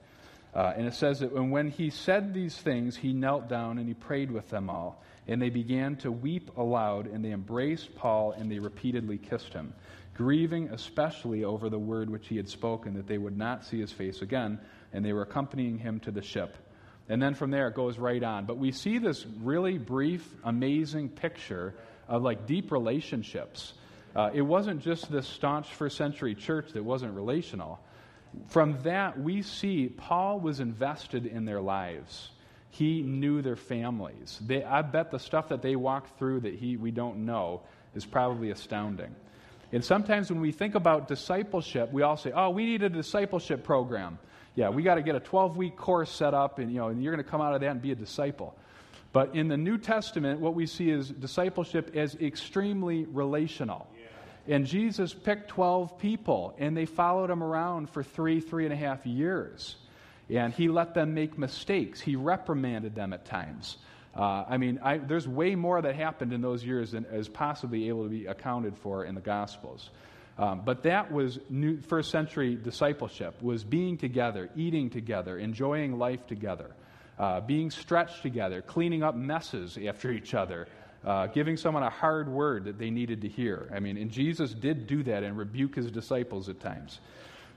Uh, 0.54 0.74
and 0.76 0.88
it 0.88 0.94
says 0.94 1.20
that 1.20 1.32
when 1.32 1.70
he 1.70 1.90
said 1.90 2.34
these 2.34 2.58
things, 2.58 2.96
he 2.96 3.14
knelt 3.14 3.48
down 3.48 3.78
and 3.78 3.88
he 3.88 3.94
prayed 3.94 4.32
with 4.32 4.50
them 4.50 4.70
all. 4.70 5.04
And 5.28 5.40
they 5.40 5.50
began 5.50 5.96
to 5.98 6.12
weep 6.12 6.58
aloud, 6.58 7.06
and 7.06 7.24
they 7.24 7.32
embraced 7.32 7.96
Paul, 7.96 8.32
and 8.32 8.52
they 8.52 8.58
repeatedly 8.58 9.20
kissed 9.20 9.54
him, 9.54 9.76
grieving 10.16 10.70
especially 10.70 11.44
over 11.44 11.70
the 11.70 11.78
word 11.78 12.10
which 12.10 12.28
he 12.28 12.36
had 12.36 12.50
spoken, 12.50 12.96
that 12.96 13.08
they 13.08 13.20
would 13.20 13.38
not 13.38 13.64
see 13.64 13.80
his 13.80 13.92
face 13.92 14.24
again. 14.24 14.60
And 14.92 15.06
they 15.06 15.14
were 15.14 15.22
accompanying 15.22 15.78
him 15.78 16.00
to 16.02 16.12
the 16.12 16.24
ship. 16.24 16.58
And 17.10 17.22
then 17.22 17.36
from 17.36 17.52
there, 17.52 17.68
it 17.68 17.76
goes 17.76 18.00
right 18.00 18.24
on. 18.24 18.46
But 18.46 18.58
we 18.58 18.72
see 18.72 18.98
this 18.98 19.26
really 19.42 19.78
brief, 19.78 20.28
amazing 20.44 21.10
picture 21.10 21.76
of 22.08 22.24
like 22.24 22.48
deep 22.48 22.72
relationships. 22.72 23.74
Uh, 24.16 24.32
it 24.34 24.42
wasn't 24.42 24.82
just 24.82 25.12
this 25.12 25.28
staunch 25.28 25.68
first 25.68 25.96
century 25.96 26.34
church 26.34 26.72
that 26.74 26.84
wasn't 26.84 27.14
relational. 27.14 27.80
From 28.48 28.82
that, 28.84 29.20
we 29.20 29.42
see 29.42 29.88
Paul 29.88 30.40
was 30.40 30.60
invested 30.60 31.26
in 31.26 31.46
their 31.46 31.62
lives. 31.62 32.30
He 32.70 33.02
knew 33.02 33.42
their 33.42 33.56
families. 33.56 34.40
They, 34.46 34.64
I 34.64 34.82
bet 34.84 35.12
the 35.12 35.20
stuff 35.20 35.50
that 35.50 35.62
they 35.62 35.76
walked 35.76 36.18
through 36.20 36.42
that 36.42 36.56
he, 36.56 36.78
we 36.78 36.92
don't 36.92 37.26
know 37.26 37.62
is 37.96 38.06
probably 38.06 38.52
astounding. 38.52 39.16
And 39.72 39.84
sometimes 39.84 40.32
when 40.32 40.42
we 40.42 40.52
think 40.52 40.76
about 40.76 41.08
discipleship, 41.08 41.92
we 41.92 42.02
all 42.02 42.18
say, 42.18 42.32
oh, 42.32 42.50
we 42.52 42.66
need 42.66 42.84
a 42.84 42.90
discipleship 42.90 43.64
program 43.64 44.20
yeah, 44.60 44.68
we 44.68 44.84
got 44.84 44.96
to 44.96 45.02
get 45.02 45.16
a 45.16 45.22
12 45.22 45.56
week 45.56 45.78
course 45.78 46.12
set 46.12 46.34
up, 46.34 46.60
and, 46.60 46.70
you 46.70 46.80
know, 46.80 46.90
and 46.90 47.02
you're 47.02 47.14
going 47.14 47.24
to 47.24 47.30
come 47.30 47.40
out 47.40 47.54
of 47.54 47.62
that 47.62 47.72
and 47.72 47.82
be 47.82 47.94
a 47.94 47.96
disciple. 47.96 48.56
But 49.14 49.34
in 49.34 49.48
the 49.48 49.56
New 49.56 49.78
Testament, 49.78 50.42
what 50.42 50.54
we 50.54 50.66
see 50.66 50.90
is 50.90 51.10
discipleship 51.10 51.96
as 51.96 52.16
extremely 52.16 53.06
relational. 53.06 53.88
And 54.50 54.66
Jesus 54.66 55.14
picked 55.14 55.50
12 55.50 56.00
people, 56.00 56.56
and 56.58 56.76
they 56.76 56.88
followed 56.88 57.30
him 57.30 57.44
around 57.44 57.88
for 57.92 58.02
three, 58.02 58.42
three 58.42 58.66
and 58.66 58.74
a 58.74 58.76
half 58.76 59.06
years. 59.06 59.76
And 60.28 60.52
he 60.52 60.68
let 60.70 60.96
them 60.96 61.14
make 61.14 61.38
mistakes. 61.38 62.02
He 62.02 62.16
reprimanded 62.16 62.96
them 62.96 63.14
at 63.14 63.26
times. 63.26 63.78
Uh, 64.16 64.46
I 64.50 64.58
mean, 64.58 64.80
I, 64.84 64.98
there's 64.98 65.28
way 65.28 65.54
more 65.54 65.80
that 65.80 65.96
happened 65.96 66.34
in 66.34 66.42
those 66.42 66.64
years 66.64 66.92
than 66.92 67.06
is 67.06 67.30
possibly 67.30 67.90
able 67.90 68.04
to 68.04 68.10
be 68.10 68.26
accounted 68.26 68.76
for 68.76 69.06
in 69.06 69.14
the 69.14 69.22
Gospels. 69.22 69.92
Um, 70.40 70.62
but 70.66 70.82
that 70.84 71.12
was 71.12 71.38
new, 71.50 71.80
first 71.82 72.10
century 72.10 72.56
discipleship, 72.56 73.40
was 73.44 73.64
being 73.64 73.98
together, 73.98 74.50
eating 74.56 74.90
together, 74.90 75.38
enjoying 75.38 76.00
life 76.00 76.26
together, 76.26 76.72
uh, 77.20 77.42
being 77.42 77.70
stretched 77.70 78.24
together, 78.24 78.64
cleaning 78.64 79.04
up 79.04 79.16
messes 79.16 79.78
after 79.78 80.12
each 80.12 80.34
other, 80.34 80.68
uh, 81.06 81.28
giving 81.28 81.58
someone 81.58 81.84
a 81.84 81.90
hard 81.90 82.28
word 82.28 82.66
that 82.66 82.78
they 82.78 82.90
needed 82.90 83.22
to 83.22 83.28
hear. 83.28 83.72
I 83.74 83.80
mean, 83.80 83.98
and 83.98 84.12
Jesus 84.12 84.54
did 84.54 84.88
do 84.88 85.04
that 85.04 85.24
and 85.24 85.38
rebuke 85.38 85.76
his 85.76 85.92
disciples 85.92 86.50
at 86.50 86.60
times. 86.60 87.00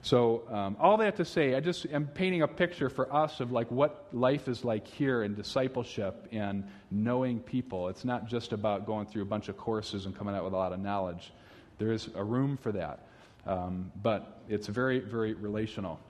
So, 0.01 0.43
um, 0.51 0.75
all 0.81 0.97
that 0.97 1.15
to 1.15 1.23
say, 1.23 1.55
I 1.55 1.61
just 1.61 1.85
am 1.85 2.07
painting 2.07 2.41
a 2.41 2.47
picture 2.47 2.89
for 2.89 3.13
us 3.13 3.39
of 3.39 3.53
like 3.53 3.71
what 3.71 4.07
life 4.11 4.49
is 4.49 4.65
like 4.65 4.85
here 4.85 5.23
in 5.23 5.33
discipleship 5.33 6.27
and 6.33 6.65
knowing 6.91 7.39
people. 7.39 7.87
It's 7.87 8.03
not 8.03 8.27
just 8.27 8.51
about 8.51 8.85
going 8.85 9.05
through 9.05 9.21
a 9.21 9.25
bunch 9.25 9.47
of 9.47 9.55
courses 9.55 10.05
and 10.05 10.13
coming 10.13 10.35
out 10.35 10.43
with 10.43 10.51
a 10.51 10.57
lot 10.57 10.73
of 10.73 10.81
knowledge. 10.81 11.31
There 11.77 11.93
is 11.93 12.09
a 12.15 12.23
room 12.23 12.57
for 12.57 12.73
that, 12.73 13.07
um, 13.47 13.93
but 14.01 14.41
it's 14.49 14.67
very, 14.67 14.99
very 14.99 15.35
relational. 15.35 16.01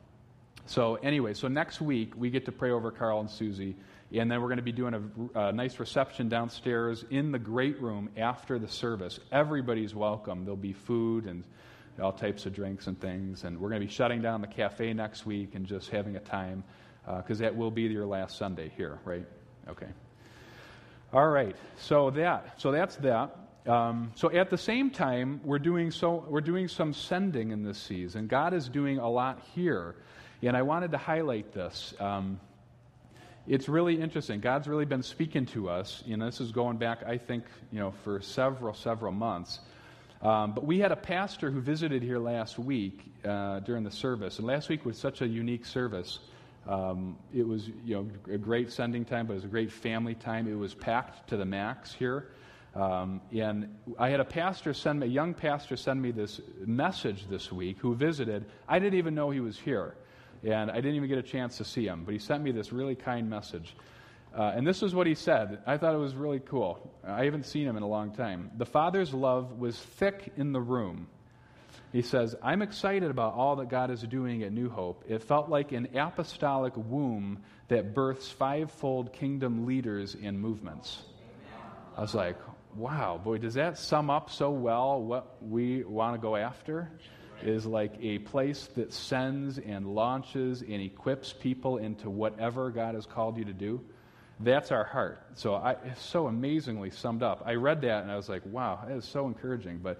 So, 0.65 0.95
anyway, 0.95 1.35
so 1.35 1.47
next 1.47 1.79
week 1.79 2.13
we 2.15 2.31
get 2.31 2.45
to 2.45 2.51
pray 2.51 2.71
over 2.71 2.89
Carl 2.89 3.19
and 3.19 3.29
Susie, 3.29 3.75
and 4.13 4.29
then 4.29 4.41
we're 4.41 4.47
going 4.47 4.57
to 4.57 4.63
be 4.63 4.71
doing 4.71 4.93
a, 5.35 5.39
a 5.39 5.51
nice 5.51 5.79
reception 5.79 6.29
downstairs 6.29 7.03
in 7.09 7.31
the 7.31 7.39
great 7.39 7.81
room 7.81 8.09
after 8.15 8.59
the 8.59 8.67
service. 8.67 9.19
Everybody's 9.31 9.95
welcome. 9.95 10.45
There'll 10.45 10.55
be 10.55 10.73
food 10.73 11.25
and 11.25 11.43
all 12.01 12.11
types 12.11 12.45
of 12.45 12.53
drinks 12.53 12.87
and 12.87 12.99
things. 12.99 13.43
And 13.43 13.59
we're 13.59 13.69
going 13.69 13.81
to 13.81 13.87
be 13.87 13.93
shutting 13.93 14.21
down 14.21 14.41
the 14.41 14.47
cafe 14.47 14.93
next 14.93 15.25
week 15.25 15.55
and 15.55 15.65
just 15.65 15.89
having 15.89 16.15
a 16.15 16.19
time 16.19 16.63
because 17.05 17.41
uh, 17.41 17.45
that 17.45 17.55
will 17.55 17.71
be 17.71 17.83
your 17.83 18.05
last 18.05 18.37
Sunday 18.37 18.71
here, 18.77 18.99
right? 19.03 19.25
Okay. 19.67 19.89
All 21.11 21.27
right. 21.27 21.55
So 21.77 22.11
that. 22.11 22.61
So 22.61 22.71
that's 22.71 22.95
that. 22.97 23.35
Um, 23.65 24.11
so 24.15 24.29
at 24.31 24.49
the 24.49 24.57
same 24.57 24.89
time, 24.89 25.41
we're 25.43 25.59
doing 25.59 25.91
so. 25.91 26.25
We're 26.27 26.41
doing 26.41 26.67
some 26.67 26.93
sending 26.93 27.51
in 27.51 27.63
this 27.63 27.77
season. 27.77 28.27
God 28.27 28.53
is 28.53 28.67
doing 28.67 28.97
a 28.97 29.09
lot 29.09 29.41
here, 29.55 29.95
and 30.41 30.57
I 30.57 30.63
wanted 30.63 30.91
to 30.91 30.97
highlight 30.97 31.53
this. 31.53 31.93
Um, 31.99 32.39
it's 33.47 33.67
really 33.67 33.99
interesting. 33.99 34.39
God's 34.39 34.67
really 34.67 34.85
been 34.85 35.03
speaking 35.03 35.45
to 35.47 35.69
us. 35.69 36.01
You 36.05 36.17
know, 36.17 36.25
this 36.25 36.39
is 36.39 36.51
going 36.51 36.77
back, 36.77 37.03
I 37.05 37.17
think, 37.17 37.43
you 37.71 37.79
know, 37.79 37.91
for 38.03 38.21
several, 38.21 38.73
several 38.73 39.11
months. 39.11 39.59
Um, 40.21 40.53
but 40.53 40.65
we 40.65 40.79
had 40.79 40.93
a 40.93 40.95
pastor 40.95 41.51
who 41.51 41.59
visited 41.59 42.01
here 42.01 42.19
last 42.19 42.57
week 42.57 43.11
uh, 43.25 43.59
during 43.59 43.83
the 43.83 43.91
service, 43.91 44.37
and 44.37 44.47
last 44.47 44.69
week 44.69 44.85
was 44.85 44.97
such 44.97 45.21
a 45.21 45.27
unique 45.27 45.65
service. 45.65 46.19
Um, 46.65 47.17
it 47.35 47.45
was 47.45 47.67
you 47.83 47.95
know 47.95 48.33
a 48.33 48.37
great 48.37 48.71
sending 48.71 49.03
time, 49.03 49.27
but 49.27 49.33
it 49.33 49.35
was 49.35 49.43
a 49.43 49.49
great 49.49 49.69
family 49.69 50.15
time. 50.15 50.47
It 50.47 50.55
was 50.55 50.73
packed 50.73 51.27
to 51.29 51.35
the 51.35 51.43
max 51.43 51.93
here. 51.93 52.29
Um, 52.73 53.19
and 53.33 53.75
I 53.99 54.09
had 54.09 54.21
a 54.21 54.25
pastor 54.25 54.73
send 54.73 55.01
me, 55.01 55.07
a 55.07 55.09
young 55.09 55.33
pastor 55.33 55.75
send 55.75 56.01
me 56.01 56.11
this 56.11 56.39
message 56.65 57.27
this 57.29 57.51
week 57.51 57.77
who 57.79 57.93
visited. 57.93 58.45
I 58.67 58.79
didn't 58.79 58.97
even 58.97 59.13
know 59.13 59.29
he 59.29 59.41
was 59.41 59.59
here. 59.59 59.95
And 60.43 60.69
I 60.69 60.75
didn't 60.75 60.95
even 60.95 61.09
get 61.09 61.17
a 61.17 61.23
chance 61.23 61.57
to 61.57 61.65
see 61.65 61.85
him. 61.85 62.03
But 62.03 62.13
he 62.13 62.19
sent 62.19 62.43
me 62.43 62.51
this 62.51 62.71
really 62.73 62.95
kind 62.95 63.29
message. 63.29 63.75
Uh, 64.35 64.53
and 64.55 64.65
this 64.65 64.81
is 64.81 64.95
what 64.95 65.05
he 65.05 65.13
said. 65.13 65.59
I 65.65 65.77
thought 65.77 65.93
it 65.93 65.99
was 65.99 66.15
really 66.15 66.39
cool. 66.39 66.91
I 67.05 67.25
haven't 67.25 67.45
seen 67.45 67.67
him 67.67 67.77
in 67.77 67.83
a 67.83 67.87
long 67.87 68.13
time. 68.13 68.51
The 68.57 68.65
Father's 68.65 69.13
love 69.13 69.59
was 69.59 69.77
thick 69.77 70.33
in 70.37 70.53
the 70.53 70.61
room. 70.61 71.07
He 71.91 72.01
says, 72.01 72.35
I'm 72.41 72.63
excited 72.63 73.11
about 73.11 73.35
all 73.35 73.57
that 73.57 73.69
God 73.69 73.91
is 73.91 74.01
doing 74.01 74.41
at 74.41 74.51
New 74.51 74.69
Hope. 74.69 75.03
It 75.07 75.21
felt 75.21 75.49
like 75.49 75.71
an 75.71 75.95
apostolic 75.95 76.73
womb 76.75 77.43
that 77.67 77.93
births 77.93 78.27
fivefold 78.27 79.13
kingdom 79.13 79.67
leaders 79.67 80.17
and 80.21 80.39
movements. 80.39 81.03
I 81.95 82.01
was 82.01 82.15
like, 82.15 82.37
wow, 82.75 83.21
boy, 83.23 83.37
does 83.37 83.53
that 83.53 83.77
sum 83.77 84.09
up 84.09 84.31
so 84.31 84.49
well 84.49 84.99
what 84.99 85.37
we 85.43 85.83
want 85.83 86.15
to 86.15 86.19
go 86.19 86.35
after? 86.35 86.89
Is 87.45 87.65
like 87.65 87.93
a 88.01 88.19
place 88.19 88.69
that 88.75 88.93
sends 88.93 89.57
and 89.57 89.93
launches 89.93 90.61
and 90.61 90.81
equips 90.81 91.33
people 91.33 91.77
into 91.77 92.09
whatever 92.09 92.69
God 92.69 92.95
has 92.95 93.05
called 93.05 93.37
you 93.37 93.45
to 93.45 93.53
do. 93.53 93.81
That's 94.39 94.71
our 94.71 94.83
heart. 94.83 95.21
So 95.35 95.55
I, 95.55 95.75
so 95.97 96.27
amazingly 96.27 96.89
summed 96.91 97.21
up. 97.21 97.43
I 97.45 97.55
read 97.55 97.81
that 97.81 98.01
and 98.03 98.11
I 98.11 98.15
was 98.15 98.29
like, 98.29 98.43
wow, 98.45 98.79
that 98.87 98.95
is 98.95 99.05
so 99.05 99.27
encouraging. 99.27 99.79
But 99.79 99.99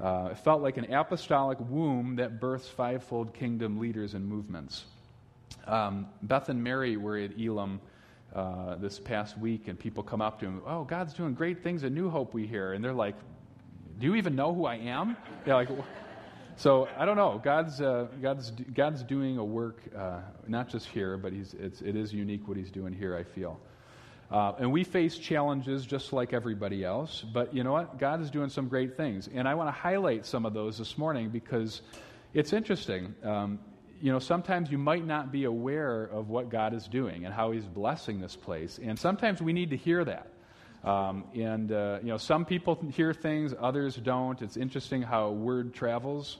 uh, 0.00 0.28
it 0.32 0.38
felt 0.38 0.62
like 0.62 0.76
an 0.76 0.92
apostolic 0.92 1.58
womb 1.60 2.16
that 2.16 2.40
births 2.40 2.68
fivefold 2.68 3.34
kingdom 3.34 3.78
leaders 3.78 4.14
and 4.14 4.26
movements. 4.26 4.84
Um, 5.66 6.06
Beth 6.22 6.48
and 6.48 6.62
Mary 6.62 6.96
were 6.96 7.18
at 7.18 7.38
Elim 7.38 7.80
uh, 8.34 8.76
this 8.76 8.98
past 8.98 9.38
week, 9.38 9.68
and 9.68 9.78
people 9.78 10.02
come 10.02 10.20
up 10.20 10.40
to 10.40 10.44
them, 10.46 10.62
oh, 10.66 10.84
God's 10.84 11.14
doing 11.14 11.34
great 11.34 11.62
things 11.62 11.82
at 11.84 11.92
New 11.92 12.10
Hope, 12.10 12.34
we 12.34 12.46
hear. 12.46 12.72
And 12.72 12.84
they're 12.84 12.92
like, 12.92 13.16
do 13.98 14.06
you 14.06 14.14
even 14.16 14.36
know 14.36 14.54
who 14.54 14.66
I 14.66 14.76
am? 14.76 15.16
They're 15.44 15.54
like, 15.54 15.70
so 16.56 16.88
I 16.96 17.04
don't 17.04 17.16
know. 17.16 17.40
God's, 17.42 17.80
uh, 17.80 18.06
God's, 18.22 18.50
God's 18.50 19.02
doing 19.02 19.38
a 19.38 19.44
work, 19.44 19.80
uh, 19.96 20.20
not 20.48 20.68
just 20.68 20.86
here, 20.86 21.16
but 21.16 21.32
he's, 21.32 21.54
it's, 21.54 21.82
it 21.82 21.96
is 21.96 22.12
unique 22.12 22.48
what 22.48 22.56
he's 22.56 22.70
doing 22.70 22.92
here, 22.92 23.16
I 23.16 23.24
feel. 23.24 23.60
Uh, 24.30 24.52
and 24.58 24.72
we 24.72 24.82
face 24.82 25.18
challenges 25.18 25.86
just 25.86 26.12
like 26.12 26.32
everybody 26.32 26.82
else, 26.82 27.24
but 27.32 27.54
you 27.54 27.62
know 27.62 27.72
what? 27.72 27.98
God 27.98 28.20
is 28.20 28.30
doing 28.30 28.48
some 28.48 28.68
great 28.68 28.96
things. 28.96 29.28
And 29.32 29.46
I 29.46 29.54
want 29.54 29.68
to 29.68 29.72
highlight 29.72 30.26
some 30.26 30.44
of 30.44 30.52
those 30.52 30.78
this 30.78 30.98
morning 30.98 31.28
because 31.28 31.82
it's 32.34 32.52
interesting. 32.52 33.14
Um, 33.22 33.60
you 34.00 34.10
know, 34.10 34.18
sometimes 34.18 34.70
you 34.70 34.78
might 34.78 35.06
not 35.06 35.30
be 35.30 35.44
aware 35.44 36.04
of 36.04 36.28
what 36.28 36.48
God 36.48 36.74
is 36.74 36.88
doing 36.88 37.24
and 37.24 37.32
how 37.32 37.52
He's 37.52 37.66
blessing 37.66 38.20
this 38.20 38.34
place. 38.34 38.80
And 38.82 38.98
sometimes 38.98 39.40
we 39.40 39.52
need 39.52 39.70
to 39.70 39.76
hear 39.76 40.04
that. 40.04 40.32
Um, 40.86 41.24
and, 41.34 41.72
uh, 41.72 41.98
you 42.00 42.08
know, 42.08 42.16
some 42.16 42.44
people 42.44 42.78
hear 42.94 43.12
things, 43.12 43.52
others 43.58 43.96
don't. 43.96 44.40
It's 44.40 44.56
interesting 44.56 45.02
how 45.02 45.30
word 45.30 45.74
travels. 45.74 46.38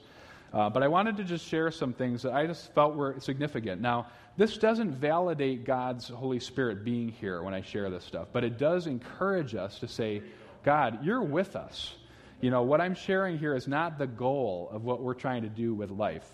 Uh, 0.53 0.71
but 0.71 0.85
I 0.85 0.89
wanted 0.89 1.17
to 1.17 1.25
just 1.25 1.45
share 1.45 1.73
some 1.73 1.93
things 1.93 2.23
that 2.23 2.33
I 2.33 2.47
just 2.47 2.73
felt 2.73 2.95
were 2.95 3.17
significant. 3.19 3.83
Now, 3.83 4.07
this 4.37 4.57
doesn't 4.57 4.93
validate 4.93 5.65
God's 5.65 6.09
Holy 6.09 6.39
Spirit 6.39 6.85
being 6.85 7.09
here 7.09 7.43
when 7.43 7.55
I 7.55 7.63
share 7.63 7.91
this 7.91 8.05
stuff, 8.05 8.29
but 8.33 8.45
it 8.45 8.57
does 8.57 8.87
encourage 8.87 9.57
us 9.57 9.81
to 9.81 9.89
say, 9.89 10.23
God, 10.65 11.05
you're 11.05 11.23
with 11.23 11.57
us. 11.57 11.95
You 12.41 12.51
know, 12.51 12.63
what 12.63 12.81
I'm 12.81 12.95
sharing 12.95 13.39
here 13.39 13.57
is 13.57 13.67
not 13.67 13.99
the 13.99 14.07
goal 14.07 14.69
of 14.71 14.85
what 14.85 15.03
we're 15.03 15.15
trying 15.15 15.43
to 15.43 15.49
do 15.49 15.75
with 15.75 15.91
life, 15.91 16.29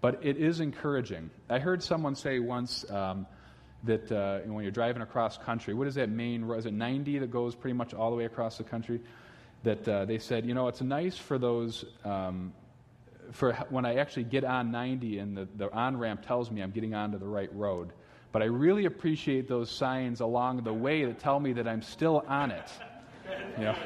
but 0.00 0.24
it 0.24 0.36
is 0.36 0.60
encouraging. 0.60 1.30
I 1.48 1.58
heard 1.58 1.82
someone 1.82 2.14
say 2.14 2.38
once 2.38 2.88
um, 2.90 3.26
that 3.86 4.12
uh, 4.12 4.40
when 4.40 4.62
you're 4.62 4.70
driving 4.70 5.02
across 5.02 5.38
country, 5.38 5.74
what 5.74 5.86
is 5.86 5.94
that 5.94 6.10
main 6.10 6.44
road? 6.44 6.58
Is 6.58 6.66
it 6.66 6.72
90 6.72 7.18
that 7.20 7.30
goes 7.30 7.54
pretty 7.54 7.74
much 7.74 7.94
all 7.94 8.10
the 8.10 8.16
way 8.16 8.24
across 8.24 8.58
the 8.58 8.64
country? 8.64 9.00
That 9.62 9.88
uh, 9.88 10.04
they 10.04 10.18
said, 10.18 10.46
you 10.46 10.54
know, 10.54 10.68
it's 10.68 10.82
nice 10.82 11.16
for 11.16 11.38
those 11.38 11.84
um, 12.04 12.52
for 13.32 13.52
when 13.70 13.84
I 13.84 13.96
actually 13.96 14.24
get 14.24 14.44
on 14.44 14.70
90 14.70 15.18
and 15.18 15.36
the, 15.36 15.48
the 15.56 15.72
on 15.72 15.96
ramp 15.96 16.24
tells 16.26 16.50
me 16.50 16.62
I'm 16.62 16.70
getting 16.70 16.94
onto 16.94 17.18
the 17.18 17.26
right 17.26 17.52
road. 17.54 17.92
But 18.32 18.42
I 18.42 18.46
really 18.46 18.84
appreciate 18.84 19.48
those 19.48 19.70
signs 19.70 20.20
along 20.20 20.62
the 20.64 20.72
way 20.72 21.04
that 21.04 21.18
tell 21.18 21.40
me 21.40 21.52
that 21.54 21.66
I'm 21.66 21.82
still 21.82 22.24
on 22.28 22.50
it. 22.50 22.68
You 23.58 23.64
know? 23.64 23.76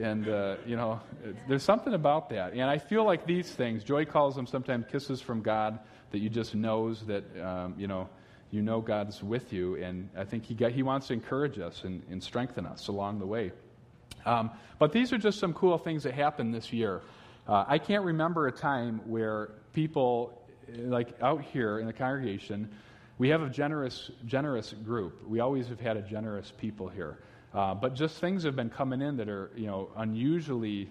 And, 0.00 0.28
uh, 0.28 0.56
you 0.66 0.74
know, 0.74 1.00
there's 1.46 1.62
something 1.62 1.94
about 1.94 2.28
that. 2.30 2.52
And 2.52 2.62
I 2.62 2.78
feel 2.78 3.04
like 3.04 3.24
these 3.24 3.50
things, 3.50 3.84
Joy 3.84 4.04
calls 4.04 4.34
them 4.34 4.46
sometimes 4.48 4.86
kisses 4.90 5.20
from 5.20 5.42
God, 5.42 5.78
that 6.10 6.18
you 6.18 6.28
just 6.28 6.54
knows 6.54 7.06
that, 7.06 7.24
um, 7.40 7.74
you 7.78 7.86
know, 7.86 8.08
you 8.54 8.62
know 8.62 8.80
God's 8.80 9.22
with 9.22 9.52
you. 9.52 9.74
And 9.76 10.08
I 10.16 10.24
think 10.24 10.44
he, 10.44 10.54
he 10.70 10.82
wants 10.82 11.08
to 11.08 11.12
encourage 11.12 11.58
us 11.58 11.82
and, 11.82 12.02
and 12.08 12.22
strengthen 12.22 12.66
us 12.66 12.86
along 12.88 13.18
the 13.18 13.26
way. 13.26 13.50
Um, 14.24 14.50
but 14.78 14.92
these 14.92 15.12
are 15.12 15.18
just 15.18 15.40
some 15.40 15.52
cool 15.52 15.76
things 15.76 16.04
that 16.04 16.14
happened 16.14 16.54
this 16.54 16.72
year. 16.72 17.02
Uh, 17.48 17.64
I 17.66 17.78
can't 17.78 18.04
remember 18.04 18.46
a 18.46 18.52
time 18.52 19.00
where 19.06 19.50
people, 19.72 20.40
like 20.76 21.20
out 21.20 21.42
here 21.42 21.80
in 21.80 21.86
the 21.86 21.92
congregation, 21.92 22.70
we 23.18 23.28
have 23.28 23.42
a 23.42 23.50
generous, 23.50 24.10
generous 24.24 24.72
group. 24.72 25.28
We 25.28 25.40
always 25.40 25.68
have 25.68 25.80
had 25.80 25.96
a 25.96 26.02
generous 26.02 26.52
people 26.56 26.88
here. 26.88 27.18
Uh, 27.52 27.74
but 27.74 27.94
just 27.94 28.18
things 28.18 28.44
have 28.44 28.56
been 28.56 28.70
coming 28.70 29.02
in 29.02 29.16
that 29.16 29.28
are, 29.28 29.50
you 29.56 29.66
know, 29.66 29.90
unusually, 29.96 30.88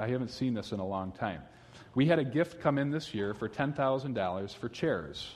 I 0.00 0.08
haven't 0.08 0.30
seen 0.30 0.54
this 0.54 0.72
in 0.72 0.80
a 0.80 0.86
long 0.86 1.12
time. 1.12 1.42
We 1.94 2.06
had 2.06 2.18
a 2.18 2.24
gift 2.24 2.60
come 2.60 2.78
in 2.78 2.90
this 2.90 3.14
year 3.14 3.32
for 3.32 3.48
$10,000 3.48 4.54
for 4.56 4.68
chairs, 4.68 5.34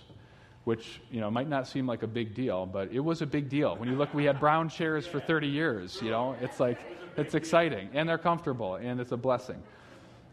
which, 0.64 1.00
you 1.11 1.21
know, 1.21 1.31
might 1.31 1.49
not 1.49 1.67
seem 1.67 1.87
like 1.87 2.02
a 2.02 2.07
big 2.07 2.35
deal, 2.35 2.67
but 2.67 2.93
it 2.93 3.00
was 3.00 3.23
a 3.23 3.26
big 3.26 3.49
deal. 3.49 3.76
When 3.76 3.88
you 3.88 3.97
look, 3.97 4.12
we 4.12 4.25
had 4.25 4.38
brown 4.38 4.69
chairs 4.69 5.07
for 5.07 5.21
30 5.21 5.49
years, 5.49 6.00
you 6.02 6.11
know, 6.11 6.37
it's 6.40 6.61
like, 6.61 6.79
it's 7.17 7.35
exciting, 7.35 7.88
and 7.93 8.09
they're 8.09 8.19
comfortable, 8.19 8.76
and 8.76 9.00
it's 9.00 9.12
a 9.12 9.17
blessing. 9.17 9.62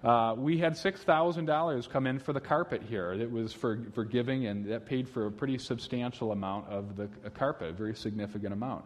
Uh, 0.04 0.36
we 0.38 0.58
had 0.58 0.74
$6,000 0.74 1.90
come 1.90 2.08
in 2.08 2.20
for 2.20 2.32
the 2.32 2.40
carpet 2.40 2.84
here. 2.88 3.14
It 3.14 3.32
was 3.32 3.52
for, 3.52 3.80
for 3.94 4.06
giving, 4.06 4.46
and 4.46 4.66
that 4.66 4.86
paid 4.86 5.10
for 5.10 5.26
a 5.26 5.32
pretty 5.32 5.58
substantial 5.58 6.32
amount 6.32 6.68
of 6.68 6.96
the 6.96 7.08
carpet, 7.32 7.70
a 7.70 7.74
very 7.74 7.96
significant 7.96 8.54
amount. 8.54 8.86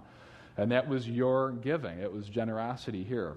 And 0.57 0.71
that 0.71 0.87
was 0.87 1.07
your 1.09 1.51
giving, 1.51 1.99
it 1.99 2.11
was 2.11 2.29
generosity 2.29 3.03
here. 3.03 3.35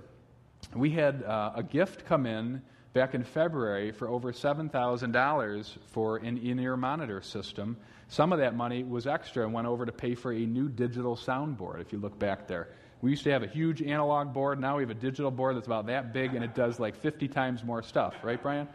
We 0.74 0.90
had 0.90 1.22
uh, 1.24 1.52
a 1.56 1.62
gift 1.62 2.06
come 2.06 2.26
in 2.26 2.62
back 2.94 3.14
in 3.14 3.24
February 3.24 3.90
for 3.90 4.08
over 4.08 4.32
$7,000 4.32 5.78
for 5.90 6.16
an 6.18 6.38
in 6.38 6.58
ear 6.60 6.76
monitor 6.76 7.20
system. 7.20 7.76
Some 8.08 8.32
of 8.32 8.38
that 8.38 8.54
money 8.54 8.84
was 8.84 9.06
extra 9.06 9.44
and 9.44 9.52
went 9.52 9.66
over 9.66 9.84
to 9.84 9.92
pay 9.92 10.14
for 10.14 10.32
a 10.32 10.38
new 10.38 10.68
digital 10.68 11.16
soundboard, 11.16 11.80
if 11.80 11.92
you 11.92 11.98
look 11.98 12.16
back 12.18 12.46
there. 12.46 12.68
We 13.02 13.10
used 13.10 13.24
to 13.24 13.30
have 13.32 13.42
a 13.42 13.48
huge 13.48 13.82
analog 13.82 14.32
board. 14.32 14.60
Now 14.60 14.76
we 14.76 14.84
have 14.84 14.90
a 14.90 14.94
digital 14.94 15.32
board 15.32 15.56
that's 15.56 15.66
about 15.66 15.86
that 15.88 16.12
big 16.14 16.34
and 16.34 16.44
it 16.44 16.54
does 16.54 16.78
like 16.78 16.96
50 16.96 17.28
times 17.28 17.64
more 17.64 17.82
stuff, 17.82 18.14
right, 18.22 18.40
Brian? 18.40 18.68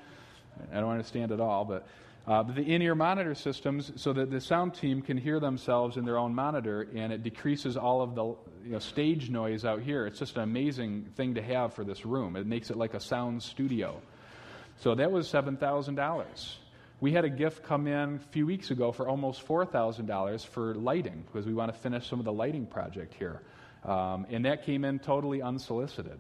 I 0.74 0.82
don't 0.82 0.92
understand 0.92 1.32
at 1.32 1.40
all, 1.40 1.64
but 1.64 1.88
Uh, 2.28 2.44
the 2.44 2.62
in 2.62 2.82
ear 2.82 2.94
monitor 2.94 3.34
systems, 3.34 3.92
so 3.96 4.14
that 4.14 4.30
the 4.30 4.40
sound 4.40 4.76
team 4.76 5.02
can 5.02 5.18
hear 5.18 5.40
themselves 5.40 5.98
in 5.98 6.06
their 6.06 6.18
own 6.18 6.36
monitor, 6.36 6.88
and 6.96 7.12
it 7.12 7.24
decreases 7.24 7.76
all 7.76 8.02
of 8.02 8.14
the 8.14 8.24
you 8.64 8.74
know, 8.74 8.80
stage 8.80 9.30
noise 9.30 9.66
out 9.66 9.82
here. 9.82 10.06
It's 10.06 10.20
just 10.20 10.36
an 10.36 10.44
amazing 10.44 11.08
thing 11.16 11.36
to 11.36 11.42
have 11.42 11.74
for 11.74 11.84
this 11.84 12.06
room. 12.06 12.36
It 12.36 12.46
makes 12.46 12.70
it 12.70 12.78
like 12.78 12.94
a 12.94 13.00
sound 13.00 13.42
studio. 13.42 14.00
So 14.82 14.96
that 14.96 15.12
was 15.12 15.28
$7,000. 15.28 16.56
We 17.02 17.14
had 17.14 17.26
a 17.26 17.30
gift 17.30 17.64
come 17.64 17.88
in 17.88 18.16
a 18.16 18.32
few 18.32 18.46
weeks 18.46 18.72
ago 18.72 18.92
for 18.92 19.08
almost 19.08 19.46
$4,000 19.48 20.46
for 20.46 20.76
lighting 20.76 21.24
because 21.26 21.46
we 21.46 21.54
want 21.54 21.74
to 21.74 21.80
finish 21.80 22.08
some 22.08 22.20
of 22.20 22.26
the 22.26 22.34
lighting 22.34 22.66
project 22.66 23.14
here. 23.14 23.42
Um, 23.86 24.26
and 24.30 24.46
that 24.46 24.66
came 24.66 24.84
in 24.84 25.00
totally 25.00 25.42
unsolicited. 25.42 26.20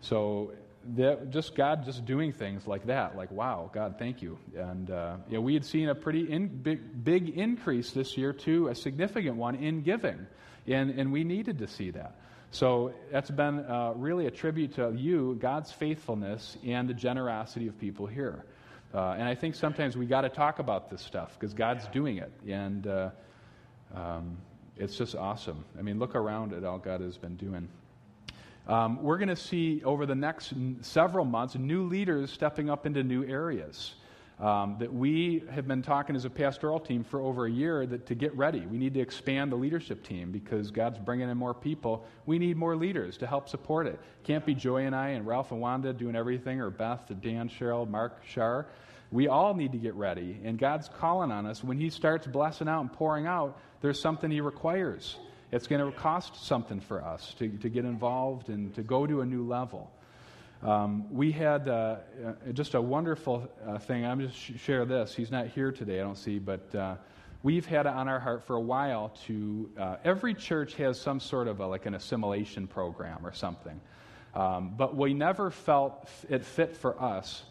So 0.00 0.52
that, 0.94 1.30
just 1.30 1.54
God 1.54 1.84
just 1.84 2.04
doing 2.04 2.32
things 2.32 2.66
like 2.66 2.86
that, 2.86 3.16
like, 3.16 3.30
wow, 3.30 3.70
God, 3.72 3.96
thank 3.98 4.22
you. 4.22 4.38
And 4.56 4.90
uh, 4.90 5.16
you 5.28 5.34
know, 5.34 5.40
we 5.40 5.54
had 5.54 5.64
seen 5.64 5.88
a 5.88 5.94
pretty 5.94 6.30
in, 6.30 6.48
big, 6.48 7.04
big 7.04 7.28
increase 7.30 7.90
this 7.90 8.16
year, 8.16 8.32
too, 8.32 8.68
a 8.68 8.74
significant 8.74 9.36
one 9.36 9.56
in 9.56 9.82
giving. 9.82 10.26
And, 10.66 10.98
and 10.98 11.12
we 11.12 11.24
needed 11.24 11.58
to 11.58 11.68
see 11.68 11.90
that. 11.90 12.16
So 12.50 12.94
that's 13.10 13.30
been 13.30 13.60
uh, 13.60 13.92
really 13.96 14.26
a 14.26 14.30
tribute 14.30 14.76
to 14.76 14.92
you, 14.96 15.36
God's 15.40 15.72
faithfulness, 15.72 16.56
and 16.64 16.88
the 16.88 16.94
generosity 16.94 17.68
of 17.68 17.78
people 17.78 18.06
here. 18.06 18.44
Uh, 18.94 19.16
and 19.18 19.24
I 19.24 19.34
think 19.34 19.56
sometimes 19.56 19.96
we 19.96 20.06
got 20.06 20.22
to 20.22 20.28
talk 20.28 20.58
about 20.58 20.90
this 20.90 21.02
stuff 21.02 21.36
because 21.38 21.52
God's 21.54 21.86
doing 21.88 22.18
it. 22.18 22.32
And 22.48 22.86
uh, 22.86 23.10
um, 23.94 24.38
it's 24.76 24.96
just 24.96 25.14
awesome. 25.14 25.64
I 25.78 25.82
mean, 25.82 25.98
look 25.98 26.14
around 26.14 26.52
at 26.52 26.64
all 26.64 26.78
God 26.78 27.00
has 27.00 27.18
been 27.18 27.36
doing. 27.36 27.68
Um, 28.66 29.00
we're 29.02 29.18
going 29.18 29.28
to 29.28 29.36
see 29.36 29.82
over 29.84 30.06
the 30.06 30.14
next 30.14 30.52
several 30.80 31.24
months 31.24 31.54
new 31.54 31.84
leaders 31.84 32.32
stepping 32.32 32.68
up 32.68 32.84
into 32.86 33.02
new 33.02 33.24
areas. 33.24 33.94
Um, 34.38 34.76
that 34.80 34.92
we 34.92 35.44
have 35.50 35.66
been 35.66 35.80
talking 35.80 36.14
as 36.14 36.26
a 36.26 36.30
pastoral 36.30 36.78
team 36.78 37.04
for 37.04 37.20
over 37.20 37.46
a 37.46 37.50
year 37.50 37.86
that 37.86 38.04
to 38.08 38.14
get 38.14 38.36
ready. 38.36 38.66
We 38.66 38.76
need 38.76 38.92
to 38.92 39.00
expand 39.00 39.50
the 39.50 39.56
leadership 39.56 40.04
team 40.04 40.30
because 40.30 40.70
God's 40.70 40.98
bringing 40.98 41.30
in 41.30 41.38
more 41.38 41.54
people. 41.54 42.04
We 42.26 42.38
need 42.38 42.58
more 42.58 42.76
leaders 42.76 43.16
to 43.18 43.26
help 43.26 43.48
support 43.48 43.86
it. 43.86 43.98
Can't 44.24 44.44
be 44.44 44.54
Joy 44.54 44.84
and 44.84 44.94
I 44.94 45.10
and 45.10 45.26
Ralph 45.26 45.52
and 45.52 45.60
Wanda 45.62 45.94
doing 45.94 46.14
everything, 46.14 46.60
or 46.60 46.68
Beth, 46.68 47.10
Dan, 47.22 47.48
Cheryl, 47.48 47.88
Mark, 47.88 48.20
Shar. 48.26 48.66
We 49.10 49.26
all 49.26 49.54
need 49.54 49.72
to 49.72 49.78
get 49.78 49.94
ready, 49.94 50.38
and 50.44 50.58
God's 50.58 50.90
calling 50.98 51.30
on 51.30 51.46
us. 51.46 51.64
When 51.64 51.80
He 51.80 51.88
starts 51.88 52.26
blessing 52.26 52.68
out 52.68 52.82
and 52.82 52.92
pouring 52.92 53.26
out, 53.26 53.58
there's 53.80 53.98
something 53.98 54.30
He 54.30 54.42
requires. 54.42 55.16
It's 55.52 55.66
going 55.68 55.84
to 55.84 55.96
cost 55.96 56.44
something 56.44 56.80
for 56.80 57.04
us 57.04 57.34
to, 57.38 57.48
to 57.48 57.68
get 57.68 57.84
involved 57.84 58.48
and 58.48 58.74
to 58.74 58.82
go 58.82 59.06
to 59.06 59.20
a 59.20 59.26
new 59.26 59.46
level. 59.46 59.90
Um, 60.62 61.12
we 61.14 61.30
had 61.30 61.68
uh, 61.68 61.96
uh, 62.24 62.52
just 62.52 62.74
a 62.74 62.80
wonderful 62.80 63.48
uh, 63.64 63.78
thing. 63.78 64.04
I'm 64.04 64.20
just 64.20 64.36
sh- 64.36 64.52
share 64.58 64.84
this. 64.84 65.14
He's 65.14 65.30
not 65.30 65.46
here 65.48 65.70
today, 65.70 66.00
I 66.00 66.02
don't 66.02 66.18
see, 66.18 66.38
but 66.38 66.74
uh, 66.74 66.96
we've 67.42 67.66
had 67.66 67.86
it 67.86 67.92
on 67.92 68.08
our 68.08 68.18
heart 68.18 68.44
for 68.44 68.56
a 68.56 68.60
while 68.60 69.12
to. 69.26 69.70
Uh, 69.78 69.96
every 70.02 70.34
church 70.34 70.74
has 70.74 71.00
some 71.00 71.20
sort 71.20 71.46
of 71.46 71.60
a, 71.60 71.66
like 71.66 71.86
an 71.86 71.94
assimilation 71.94 72.66
program 72.66 73.24
or 73.24 73.32
something, 73.32 73.80
um, 74.34 74.74
but 74.76 74.96
we 74.96 75.14
never 75.14 75.50
felt 75.50 76.08
it 76.28 76.44
fit 76.44 76.76
for 76.76 77.00
us. 77.00 77.44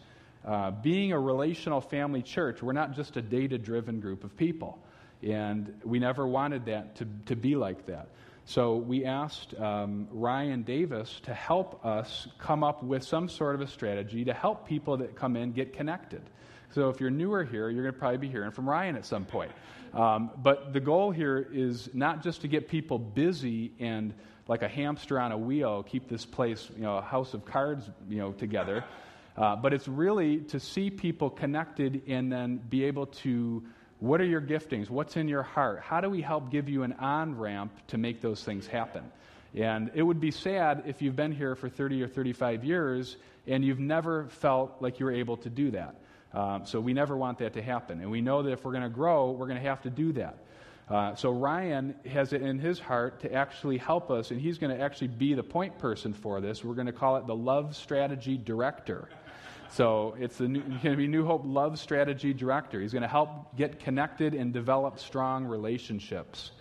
Uh, 0.44 0.70
being 0.70 1.12
a 1.12 1.18
relational 1.18 1.80
family 1.80 2.22
church, 2.22 2.62
we're 2.62 2.72
not 2.72 2.92
just 2.92 3.16
a 3.16 3.22
data 3.22 3.56
driven 3.56 4.00
group 4.00 4.22
of 4.22 4.36
people. 4.36 4.78
And 5.22 5.80
we 5.84 5.98
never 5.98 6.26
wanted 6.26 6.66
that 6.66 6.96
to, 6.96 7.06
to 7.26 7.36
be 7.36 7.56
like 7.56 7.86
that. 7.86 8.08
So 8.44 8.76
we 8.76 9.04
asked 9.04 9.58
um, 9.58 10.06
Ryan 10.12 10.62
Davis 10.62 11.20
to 11.24 11.34
help 11.34 11.84
us 11.84 12.28
come 12.38 12.62
up 12.62 12.82
with 12.82 13.02
some 13.02 13.28
sort 13.28 13.56
of 13.56 13.60
a 13.60 13.66
strategy 13.66 14.24
to 14.24 14.32
help 14.32 14.68
people 14.68 14.98
that 14.98 15.16
come 15.16 15.34
in 15.36 15.52
get 15.52 15.72
connected. 15.72 16.22
So 16.72 16.88
if 16.88 17.00
you're 17.00 17.10
newer 17.10 17.42
here, 17.42 17.70
you're 17.70 17.82
going 17.82 17.94
to 17.94 17.98
probably 17.98 18.18
be 18.18 18.28
hearing 18.28 18.52
from 18.52 18.68
Ryan 18.68 18.96
at 18.96 19.04
some 19.04 19.24
point. 19.24 19.50
Um, 19.94 20.30
but 20.36 20.72
the 20.72 20.80
goal 20.80 21.10
here 21.10 21.48
is 21.52 21.88
not 21.92 22.22
just 22.22 22.42
to 22.42 22.48
get 22.48 22.68
people 22.68 22.98
busy 22.98 23.72
and 23.80 24.14
like 24.46 24.62
a 24.62 24.68
hamster 24.68 25.18
on 25.18 25.32
a 25.32 25.38
wheel, 25.38 25.82
keep 25.82 26.08
this 26.08 26.24
place, 26.24 26.70
you 26.76 26.82
know, 26.82 26.98
a 26.98 27.02
house 27.02 27.34
of 27.34 27.44
cards, 27.44 27.90
you 28.08 28.18
know, 28.18 28.32
together. 28.32 28.84
Uh, 29.36 29.56
but 29.56 29.72
it's 29.72 29.88
really 29.88 30.38
to 30.38 30.60
see 30.60 30.88
people 30.88 31.30
connected 31.30 32.02
and 32.06 32.32
then 32.32 32.58
be 32.68 32.84
able 32.84 33.06
to 33.06 33.64
what 34.00 34.20
are 34.20 34.26
your 34.26 34.40
giftings? 34.40 34.90
What's 34.90 35.16
in 35.16 35.28
your 35.28 35.42
heart? 35.42 35.80
How 35.80 36.00
do 36.00 36.10
we 36.10 36.20
help 36.20 36.50
give 36.50 36.68
you 36.68 36.82
an 36.82 36.92
on 36.94 37.38
ramp 37.38 37.72
to 37.88 37.98
make 37.98 38.20
those 38.20 38.44
things 38.44 38.66
happen? 38.66 39.10
And 39.54 39.90
it 39.94 40.02
would 40.02 40.20
be 40.20 40.30
sad 40.30 40.82
if 40.86 41.00
you've 41.00 41.16
been 41.16 41.32
here 41.32 41.54
for 41.54 41.68
30 41.68 42.02
or 42.02 42.08
35 42.08 42.64
years 42.64 43.16
and 43.46 43.64
you've 43.64 43.78
never 43.78 44.26
felt 44.28 44.76
like 44.80 45.00
you 45.00 45.06
were 45.06 45.12
able 45.12 45.36
to 45.38 45.48
do 45.48 45.70
that. 45.70 45.94
Um, 46.34 46.66
so 46.66 46.80
we 46.80 46.92
never 46.92 47.16
want 47.16 47.38
that 47.38 47.54
to 47.54 47.62
happen. 47.62 48.00
And 48.00 48.10
we 48.10 48.20
know 48.20 48.42
that 48.42 48.52
if 48.52 48.64
we're 48.64 48.72
going 48.72 48.82
to 48.82 48.90
grow, 48.90 49.30
we're 49.30 49.46
going 49.46 49.60
to 49.60 49.68
have 49.68 49.82
to 49.82 49.90
do 49.90 50.12
that. 50.12 50.36
Uh, 50.88 51.14
so 51.14 51.30
Ryan 51.30 51.94
has 52.04 52.32
it 52.32 52.42
in 52.42 52.58
his 52.58 52.78
heart 52.78 53.20
to 53.20 53.32
actually 53.32 53.78
help 53.78 54.10
us, 54.10 54.30
and 54.30 54.40
he's 54.40 54.58
going 54.58 54.76
to 54.76 54.80
actually 54.80 55.08
be 55.08 55.34
the 55.34 55.42
point 55.42 55.78
person 55.78 56.12
for 56.12 56.40
this. 56.40 56.62
We're 56.62 56.74
going 56.74 56.86
to 56.86 56.92
call 56.92 57.16
it 57.16 57.26
the 57.26 57.34
Love 57.34 57.74
Strategy 57.74 58.36
Director. 58.36 59.08
So 59.70 60.16
it's 60.18 60.38
going 60.38 60.80
to 60.80 60.96
be 60.96 61.06
New 61.06 61.26
Hope 61.26 61.42
Love 61.44 61.78
Strategy 61.78 62.32
Director. 62.32 62.80
He's 62.80 62.92
going 62.92 63.02
to 63.02 63.08
help 63.08 63.56
get 63.56 63.80
connected 63.80 64.34
and 64.34 64.52
develop 64.52 64.98
strong 64.98 65.44
relationships, 65.44 66.52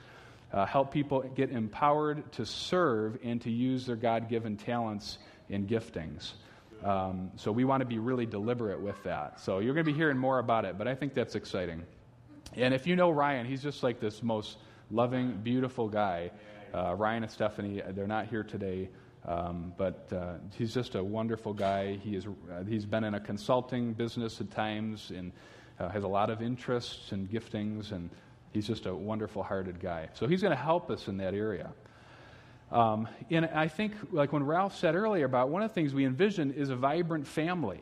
uh, 0.51 0.65
help 0.65 0.91
people 0.91 1.21
get 1.35 1.51
empowered 1.51 2.31
to 2.33 2.45
serve 2.45 3.17
and 3.23 3.41
to 3.41 3.51
use 3.51 3.85
their 3.85 3.95
God 3.95 4.29
given 4.29 4.57
talents 4.57 5.19
and 5.49 5.67
giftings. 5.67 6.33
Um, 6.83 7.31
so 7.35 7.51
we 7.51 7.63
want 7.63 7.81
to 7.81 7.85
be 7.85 7.99
really 7.99 8.25
deliberate 8.25 8.79
with 8.79 9.01
that. 9.03 9.39
So 9.39 9.59
you're 9.59 9.73
going 9.73 9.85
to 9.85 9.91
be 9.91 9.97
hearing 9.97 10.17
more 10.17 10.39
about 10.39 10.65
it, 10.65 10.77
but 10.77 10.87
I 10.87 10.95
think 10.95 11.13
that's 11.13 11.35
exciting. 11.35 11.83
And 12.53 12.73
if 12.73 12.85
you 12.85 12.95
know 12.95 13.11
Ryan, 13.11 13.45
he's 13.45 13.63
just 13.63 13.81
like 13.81 13.99
this 13.99 14.21
most 14.21 14.57
loving, 14.91 15.39
beautiful 15.43 15.87
guy. 15.87 16.31
Uh, 16.73 16.93
Ryan 16.95 17.23
and 17.23 17.31
Stephanie, 17.31 17.81
they're 17.89 18.07
not 18.07 18.27
here 18.27 18.43
today. 18.43 18.89
Um, 19.27 19.73
but 19.77 20.07
uh, 20.13 20.33
he's 20.57 20.73
just 20.73 20.95
a 20.95 21.03
wonderful 21.03 21.53
guy. 21.53 21.95
He 21.95 22.15
is, 22.15 22.27
uh, 22.27 22.63
he's 22.67 22.85
been 22.85 23.03
in 23.03 23.15
a 23.15 23.19
consulting 23.19 23.93
business 23.93 24.39
at 24.39 24.51
times 24.51 25.11
and 25.15 25.31
uh, 25.79 25.89
has 25.89 26.03
a 26.03 26.07
lot 26.07 26.29
of 26.29 26.41
interests 26.41 27.11
and 27.11 27.29
giftings, 27.29 27.91
and 27.91 28.09
he's 28.53 28.67
just 28.67 28.85
a 28.85 28.93
wonderful 28.93 29.43
hearted 29.43 29.79
guy. 29.79 30.09
So 30.13 30.27
he's 30.27 30.41
going 30.41 30.55
to 30.55 30.61
help 30.61 30.91
us 30.91 31.07
in 31.07 31.17
that 31.17 31.33
area. 31.33 31.71
Um, 32.71 33.07
and 33.29 33.45
I 33.45 33.67
think, 33.67 33.93
like 34.11 34.31
when 34.31 34.43
Ralph 34.43 34.75
said 34.75 34.95
earlier 34.95 35.25
about 35.25 35.49
one 35.49 35.61
of 35.61 35.69
the 35.69 35.73
things 35.73 35.93
we 35.93 36.05
envision 36.05 36.53
is 36.53 36.69
a 36.69 36.75
vibrant 36.75 37.27
family. 37.27 37.81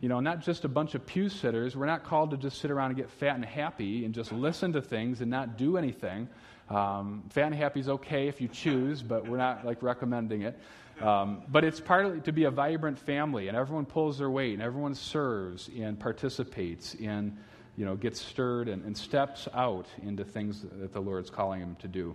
You 0.00 0.08
know, 0.08 0.18
not 0.18 0.40
just 0.40 0.64
a 0.64 0.68
bunch 0.68 0.96
of 0.96 1.06
pew 1.06 1.28
sitters. 1.28 1.76
We're 1.76 1.86
not 1.86 2.02
called 2.02 2.32
to 2.32 2.36
just 2.36 2.60
sit 2.60 2.72
around 2.72 2.90
and 2.90 2.96
get 2.96 3.08
fat 3.08 3.36
and 3.36 3.44
happy 3.44 4.04
and 4.04 4.12
just 4.12 4.32
listen 4.32 4.72
to 4.72 4.82
things 4.82 5.20
and 5.20 5.30
not 5.30 5.56
do 5.56 5.76
anything. 5.76 6.28
Um, 6.68 7.22
fat 7.30 7.46
and 7.46 7.54
happy 7.54 7.80
is 7.80 7.88
okay 7.88 8.26
if 8.26 8.40
you 8.40 8.48
choose, 8.48 9.02
but 9.02 9.28
we're 9.28 9.36
not 9.36 9.64
like 9.64 9.82
recommending 9.82 10.42
it. 10.42 10.58
Um, 11.00 11.42
but 11.48 11.64
it's 11.64 11.80
partly 11.80 12.20
to 12.20 12.32
be 12.32 12.44
a 12.44 12.50
vibrant 12.50 12.98
family, 12.98 13.48
and 13.48 13.56
everyone 13.56 13.86
pulls 13.86 14.18
their 14.18 14.30
weight, 14.30 14.52
and 14.54 14.62
everyone 14.62 14.94
serves 14.94 15.68
and 15.76 15.98
participates 15.98 16.94
and 17.02 17.36
you 17.76 17.84
know 17.84 17.96
gets 17.96 18.20
stirred 18.20 18.68
and, 18.68 18.84
and 18.84 18.96
steps 18.96 19.48
out 19.54 19.86
into 20.02 20.24
things 20.24 20.64
that 20.72 20.92
the 20.92 21.00
Lord's 21.00 21.30
calling 21.30 21.60
them 21.60 21.76
to 21.80 21.88
do. 21.88 22.14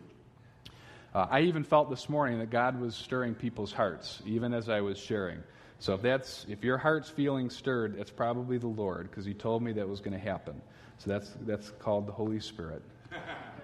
Uh, 1.14 1.26
I 1.30 1.42
even 1.42 1.64
felt 1.64 1.90
this 1.90 2.08
morning 2.10 2.40
that 2.40 2.50
God 2.50 2.80
was 2.80 2.96
stirring 2.96 3.34
people's 3.34 3.74
hearts, 3.74 4.22
even 4.26 4.54
as 4.54 4.70
I 4.70 4.82
was 4.82 4.98
sharing. 4.98 5.40
So 5.80 5.94
if 5.94 6.02
that's 6.02 6.46
if 6.48 6.64
your 6.64 6.78
heart's 6.78 7.10
feeling 7.10 7.50
stirred, 7.50 7.98
it's 8.00 8.12
probably 8.12 8.58
the 8.58 8.68
Lord, 8.68 9.10
because 9.10 9.26
He 9.26 9.34
told 9.34 9.64
me 9.64 9.74
that 9.74 9.88
was 9.88 10.00
going 10.00 10.14
to 10.14 10.24
happen. 10.24 10.62
So 11.00 11.10
that's 11.10 11.34
that's 11.42 11.72
called 11.80 12.08
the 12.08 12.14
Holy 12.14 12.40
Spirit. 12.40 12.82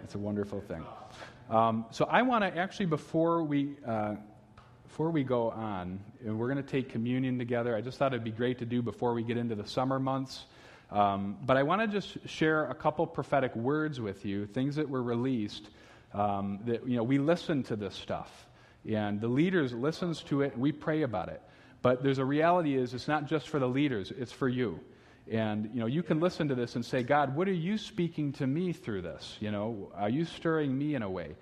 It's 0.03 0.15
a 0.15 0.19
wonderful 0.19 0.59
thing. 0.59 0.83
Um, 1.49 1.85
so 1.91 2.03
I 2.03 2.23
want 2.23 2.43
to 2.43 2.59
actually, 2.59 2.87
before 2.87 3.41
we 3.41 3.77
uh, 3.87 4.15
before 4.93 5.09
we 5.09 5.23
go 5.23 5.49
on, 5.49 5.99
and 6.23 6.37
we're 6.37 6.45
going 6.45 6.63
to 6.63 6.71
take 6.71 6.89
communion 6.89 7.39
together, 7.39 7.75
I 7.75 7.81
just 7.81 7.97
thought 7.97 8.13
it'd 8.13 8.23
be 8.23 8.29
great 8.29 8.59
to 8.59 8.65
do 8.65 8.83
before 8.83 9.15
we 9.15 9.23
get 9.23 9.37
into 9.37 9.55
the 9.55 9.65
summer 9.65 9.99
months. 9.99 10.45
Um, 10.91 11.35
but 11.43 11.57
I 11.57 11.63
want 11.63 11.81
to 11.81 11.87
just 11.87 12.29
share 12.29 12.65
a 12.65 12.75
couple 12.75 13.07
prophetic 13.07 13.55
words 13.55 13.99
with 13.99 14.23
you, 14.23 14.45
things 14.45 14.75
that 14.75 14.87
were 14.87 15.01
released. 15.01 15.67
Um, 16.13 16.59
that 16.67 16.87
you 16.87 16.95
know, 16.95 17.01
we 17.01 17.17
listen 17.17 17.63
to 17.63 17.75
this 17.75 17.95
stuff, 17.95 18.45
and 18.87 19.19
the 19.19 19.27
leaders 19.27 19.73
listens 19.73 20.21
to 20.25 20.43
it, 20.43 20.53
and 20.53 20.61
we 20.61 20.71
pray 20.71 21.01
about 21.01 21.29
it. 21.29 21.41
But 21.81 22.03
there's 22.03 22.19
a 22.19 22.25
reality 22.25 22.75
is 22.75 22.93
it's 22.93 23.07
not 23.07 23.25
just 23.25 23.49
for 23.49 23.57
the 23.57 23.67
leaders; 23.67 24.13
it's 24.15 24.31
for 24.31 24.47
you. 24.47 24.79
And 25.27 25.71
you 25.73 25.79
know, 25.79 25.87
you 25.87 26.03
can 26.03 26.19
listen 26.19 26.49
to 26.49 26.55
this 26.55 26.75
and 26.75 26.85
say, 26.85 27.01
God, 27.01 27.35
what 27.35 27.47
are 27.47 27.51
you 27.51 27.79
speaking 27.79 28.31
to 28.33 28.45
me 28.45 28.73
through 28.73 29.01
this? 29.01 29.37
You 29.39 29.49
know, 29.49 29.91
are 29.95 30.09
you 30.09 30.23
stirring 30.23 30.77
me 30.77 30.93
in 30.93 31.01
a 31.01 31.09
way 31.09 31.35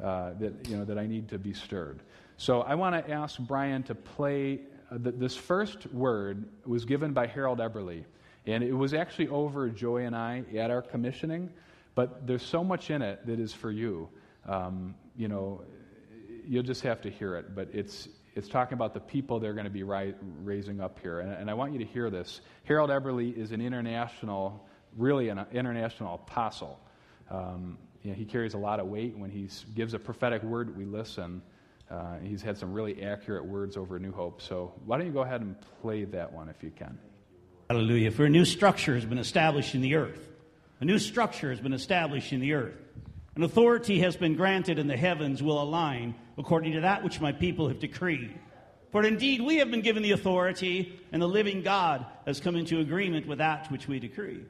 uh, 0.00 0.34
that 0.38 0.68
you 0.68 0.76
know 0.76 0.84
that 0.84 0.98
I 0.98 1.08
need 1.08 1.30
to 1.30 1.38
be 1.40 1.52
stirred? 1.52 1.98
So 2.36 2.62
I 2.62 2.74
want 2.74 3.06
to 3.06 3.12
ask 3.12 3.38
Brian 3.38 3.82
to 3.84 3.94
play. 3.94 4.60
Uh, 4.90 4.98
this 5.00 5.36
first 5.36 5.86
word 5.92 6.48
was 6.66 6.84
given 6.84 7.12
by 7.12 7.26
Harold 7.26 7.58
Eberle, 7.58 8.04
and 8.46 8.62
it 8.62 8.72
was 8.72 8.94
actually 8.94 9.28
over 9.28 9.68
Joy 9.68 10.06
and 10.06 10.14
I 10.14 10.44
at 10.56 10.70
our 10.70 10.82
commissioning, 10.82 11.50
but 11.94 12.26
there's 12.26 12.42
so 12.42 12.62
much 12.64 12.90
in 12.90 13.02
it 13.02 13.26
that 13.26 13.38
is 13.38 13.52
for 13.52 13.70
you. 13.70 14.08
Um, 14.46 14.94
you 15.16 15.28
know, 15.28 15.62
you'll 16.46 16.62
just 16.62 16.82
have 16.82 17.00
to 17.02 17.10
hear 17.10 17.36
it, 17.36 17.54
but 17.54 17.68
it's, 17.72 18.08
it's 18.34 18.48
talking 18.48 18.74
about 18.74 18.92
the 18.92 19.00
people 19.00 19.38
they're 19.38 19.54
going 19.54 19.64
to 19.64 19.70
be 19.70 19.84
ri- 19.84 20.14
raising 20.42 20.80
up 20.80 20.98
here. 20.98 21.20
And, 21.20 21.32
and, 21.32 21.50
I 21.50 21.54
want 21.54 21.72
you 21.72 21.78
to 21.78 21.84
hear 21.84 22.10
this. 22.10 22.40
Harold 22.64 22.90
Eberle 22.90 23.36
is 23.36 23.52
an 23.52 23.60
international 23.60 24.66
really 24.96 25.28
an 25.28 25.44
international 25.52 26.14
apostle. 26.14 26.80
Um, 27.30 27.78
you 28.02 28.10
know, 28.10 28.16
he 28.16 28.24
carries 28.24 28.54
a 28.54 28.58
lot 28.58 28.80
of 28.80 28.86
weight. 28.86 29.16
When 29.16 29.30
he 29.30 29.48
gives 29.74 29.94
a 29.94 29.98
prophetic 29.98 30.42
word, 30.42 30.76
we 30.76 30.84
listen. 30.84 31.42
Uh, 31.90 32.18
he's 32.22 32.42
had 32.42 32.56
some 32.56 32.72
really 32.72 33.02
accurate 33.02 33.44
words 33.44 33.76
over 33.76 33.98
New 33.98 34.12
Hope. 34.12 34.40
So 34.40 34.72
why 34.84 34.96
don't 34.96 35.06
you 35.06 35.12
go 35.12 35.22
ahead 35.22 35.40
and 35.40 35.56
play 35.82 36.04
that 36.04 36.32
one 36.32 36.48
if 36.48 36.62
you 36.62 36.70
can? 36.70 36.98
Hallelujah. 37.68 38.10
For 38.10 38.24
a 38.24 38.30
new 38.30 38.44
structure 38.44 38.94
has 38.94 39.04
been 39.04 39.18
established 39.18 39.74
in 39.74 39.82
the 39.82 39.94
earth. 39.94 40.28
A 40.80 40.84
new 40.84 40.98
structure 40.98 41.50
has 41.50 41.60
been 41.60 41.72
established 41.72 42.32
in 42.32 42.40
the 42.40 42.54
earth. 42.54 42.76
An 43.36 43.42
authority 43.42 44.00
has 44.00 44.16
been 44.16 44.34
granted 44.34 44.78
and 44.78 44.90
the 44.90 44.96
heavens 44.96 45.42
will 45.42 45.62
align 45.62 46.14
according 46.38 46.72
to 46.72 46.80
that 46.80 47.02
which 47.02 47.20
my 47.20 47.32
people 47.32 47.68
have 47.68 47.78
decreed. 47.78 48.38
For 48.92 49.02
indeed 49.04 49.40
we 49.40 49.56
have 49.56 49.70
been 49.70 49.80
given 49.80 50.02
the 50.02 50.12
authority, 50.12 51.00
and 51.12 51.22
the 51.22 51.26
living 51.26 51.62
God 51.62 52.04
has 52.26 52.40
come 52.40 52.56
into 52.56 52.78
agreement 52.78 53.26
with 53.26 53.38
that 53.38 53.70
which 53.70 53.88
we 53.88 53.98
decree. 53.98 54.44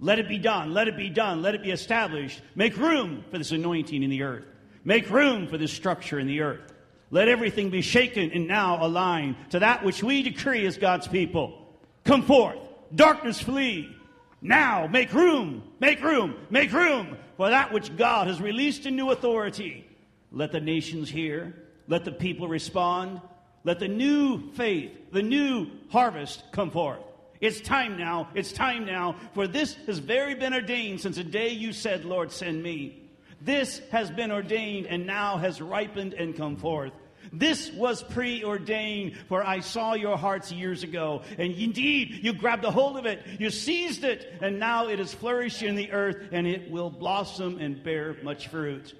Let 0.00 0.18
it 0.18 0.28
be 0.28 0.38
done, 0.38 0.72
let 0.72 0.88
it 0.88 0.96
be 0.96 1.10
done, 1.10 1.42
let 1.42 1.54
it 1.54 1.62
be 1.62 1.70
established. 1.70 2.40
Make 2.54 2.76
room 2.78 3.22
for 3.30 3.36
this 3.36 3.52
anointing 3.52 4.02
in 4.02 4.08
the 4.08 4.22
earth. 4.22 4.46
Make 4.82 5.10
room 5.10 5.46
for 5.46 5.58
this 5.58 5.72
structure 5.72 6.18
in 6.18 6.26
the 6.26 6.40
earth. 6.40 6.71
Let 7.12 7.28
everything 7.28 7.68
be 7.68 7.82
shaken 7.82 8.32
and 8.32 8.48
now 8.48 8.84
align 8.84 9.36
to 9.50 9.58
that 9.58 9.84
which 9.84 10.02
we 10.02 10.22
decree 10.22 10.66
as 10.66 10.78
God's 10.78 11.06
people. 11.06 11.68
Come 12.04 12.22
forth, 12.22 12.56
darkness 12.94 13.38
flee. 13.38 13.94
Now 14.40 14.86
make 14.86 15.12
room, 15.12 15.62
make 15.78 16.02
room, 16.02 16.34
make 16.48 16.72
room 16.72 17.18
for 17.36 17.50
that 17.50 17.70
which 17.70 17.94
God 17.96 18.28
has 18.28 18.40
released 18.40 18.86
in 18.86 18.96
new 18.96 19.10
authority. 19.10 19.86
Let 20.32 20.52
the 20.52 20.60
nations 20.60 21.10
hear, 21.10 21.54
let 21.86 22.06
the 22.06 22.12
people 22.12 22.48
respond, 22.48 23.20
let 23.62 23.78
the 23.78 23.88
new 23.88 24.50
faith, 24.52 24.90
the 25.12 25.22
new 25.22 25.66
harvest 25.90 26.42
come 26.50 26.70
forth. 26.70 27.00
It's 27.42 27.60
time 27.60 27.98
now, 27.98 28.28
it's 28.34 28.52
time 28.52 28.86
now, 28.86 29.16
for 29.34 29.46
this 29.46 29.74
has 29.86 29.98
very 29.98 30.34
been 30.34 30.54
ordained 30.54 31.02
since 31.02 31.16
the 31.16 31.24
day 31.24 31.50
you 31.50 31.74
said, 31.74 32.06
Lord, 32.06 32.32
send 32.32 32.62
me. 32.62 33.02
This 33.44 33.80
has 33.90 34.10
been 34.10 34.30
ordained 34.30 34.86
and 34.86 35.06
now 35.06 35.36
has 35.36 35.60
ripened 35.60 36.14
and 36.14 36.36
come 36.36 36.56
forth. 36.56 36.92
This 37.32 37.72
was 37.72 38.02
preordained, 38.02 39.16
for 39.28 39.44
I 39.44 39.60
saw 39.60 39.94
your 39.94 40.18
hearts 40.18 40.52
years 40.52 40.82
ago. 40.82 41.22
And 41.38 41.54
indeed, 41.54 42.20
you 42.22 42.34
grabbed 42.34 42.64
a 42.64 42.70
hold 42.70 42.98
of 42.98 43.06
it, 43.06 43.22
you 43.38 43.48
seized 43.50 44.04
it, 44.04 44.30
and 44.42 44.58
now 44.58 44.88
it 44.88 45.00
is 45.00 45.14
flourishing 45.14 45.68
in 45.68 45.74
the 45.74 45.92
earth, 45.92 46.28
and 46.30 46.46
it 46.46 46.70
will 46.70 46.90
blossom 46.90 47.58
and 47.58 47.82
bear 47.82 48.16
much 48.22 48.48
fruit. 48.48 48.94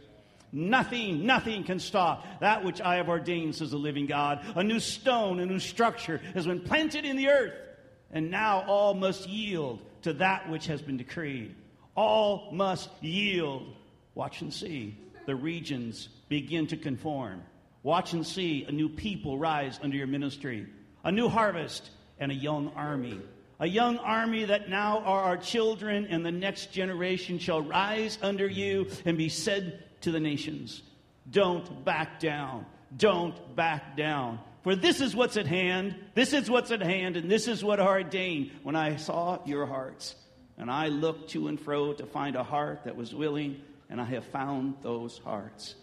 Nothing, 0.51 1.25
nothing 1.25 1.65
can 1.65 1.79
stop 1.79 2.27
that 2.41 2.63
which 2.63 2.81
I 2.81 2.97
have 2.97 3.09
ordained, 3.09 3.55
says 3.55 3.71
the 3.71 3.79
living 3.79 4.07
God. 4.07 4.45
A 4.55 4.63
new 4.63 4.81
stone, 4.81 5.41
a 5.41 5.47
new 5.47 5.59
structure 5.59 6.21
has 6.35 6.47
been 6.47 6.61
planted 6.61 7.05
in 7.05 7.17
the 7.17 7.29
earth, 7.29 7.55
and 8.11 8.31
now 8.31 8.65
all 8.67 8.93
must 8.95 9.29
yield 9.29 9.81
to 10.03 10.13
that 10.15 10.51
which 10.51 10.67
has 10.67 10.83
been 10.83 10.99
decreed. 10.99 11.55
All 11.95 12.51
must 12.53 12.91
yield. 13.03 13.75
Watch 14.15 14.43
and 14.43 14.53
see. 14.53 14.99
The 15.25 15.35
regions 15.35 16.09
begin 16.29 16.67
to 16.69 16.77
conform. 16.77 17.43
Watch 17.83 18.13
and 18.13 18.27
see 18.27 18.65
a 18.65 18.73
new 18.73 18.89
people 18.89 19.39
rise 19.39 19.81
under 19.83 19.97
your 19.97 20.07
ministry, 20.07 20.67
a 21.03 21.11
new 21.11 21.29
harvest, 21.29 21.91
and 22.19 22.31
a 22.31 22.35
young 22.35 22.73
army. 22.77 23.21
A 23.59 23.67
young 23.67 23.99
army 23.99 24.45
that 24.47 24.69
now 24.69 25.01
are 25.01 25.23
our 25.23 25.37
children, 25.37 26.07
and 26.09 26.25
the 26.25 26.33
next 26.33 26.73
generation 26.73 27.39
shall 27.39 27.61
rise 27.61 28.19
under 28.23 28.47
you 28.47 28.89
and 29.05 29.17
be 29.17 29.29
said 29.29 29.85
to 30.01 30.11
the 30.11 30.21
nations. 30.21 30.83
Don't 31.31 31.85
back 31.85 32.19
down. 32.19 32.67
Don't 32.97 33.55
back 33.55 33.97
down. 33.97 34.41
For 34.63 34.77
this 34.77 35.01
is 35.01 35.15
what's 35.15 35.37
at 35.37 35.47
hand. 35.47 35.97
This 36.15 36.33
is 36.33 36.51
what's 36.51 36.71
at 36.71 36.83
hand, 36.83 37.17
and 37.17 37.31
this 37.31 37.49
is 37.49 37.65
what 37.65 37.81
I 37.81 37.87
ordained 37.87 38.51
when 38.63 38.77
I 38.77 38.97
saw 38.97 39.39
your 39.45 39.67
hearts. 39.67 40.15
And 40.59 40.71
I 40.71 40.89
looked 40.89 41.31
to 41.31 41.49
and 41.49 41.59
fro 41.59 41.93
to 41.95 42.07
find 42.07 42.37
a 42.37 42.45
heart 42.45 42.85
that 42.85 42.97
was 42.97 43.15
willing, 43.15 43.61
and 43.91 44.01
I 44.01 44.05
have 44.05 44.25
found 44.27 44.75
those 44.83 45.19
hearts. 45.19 45.75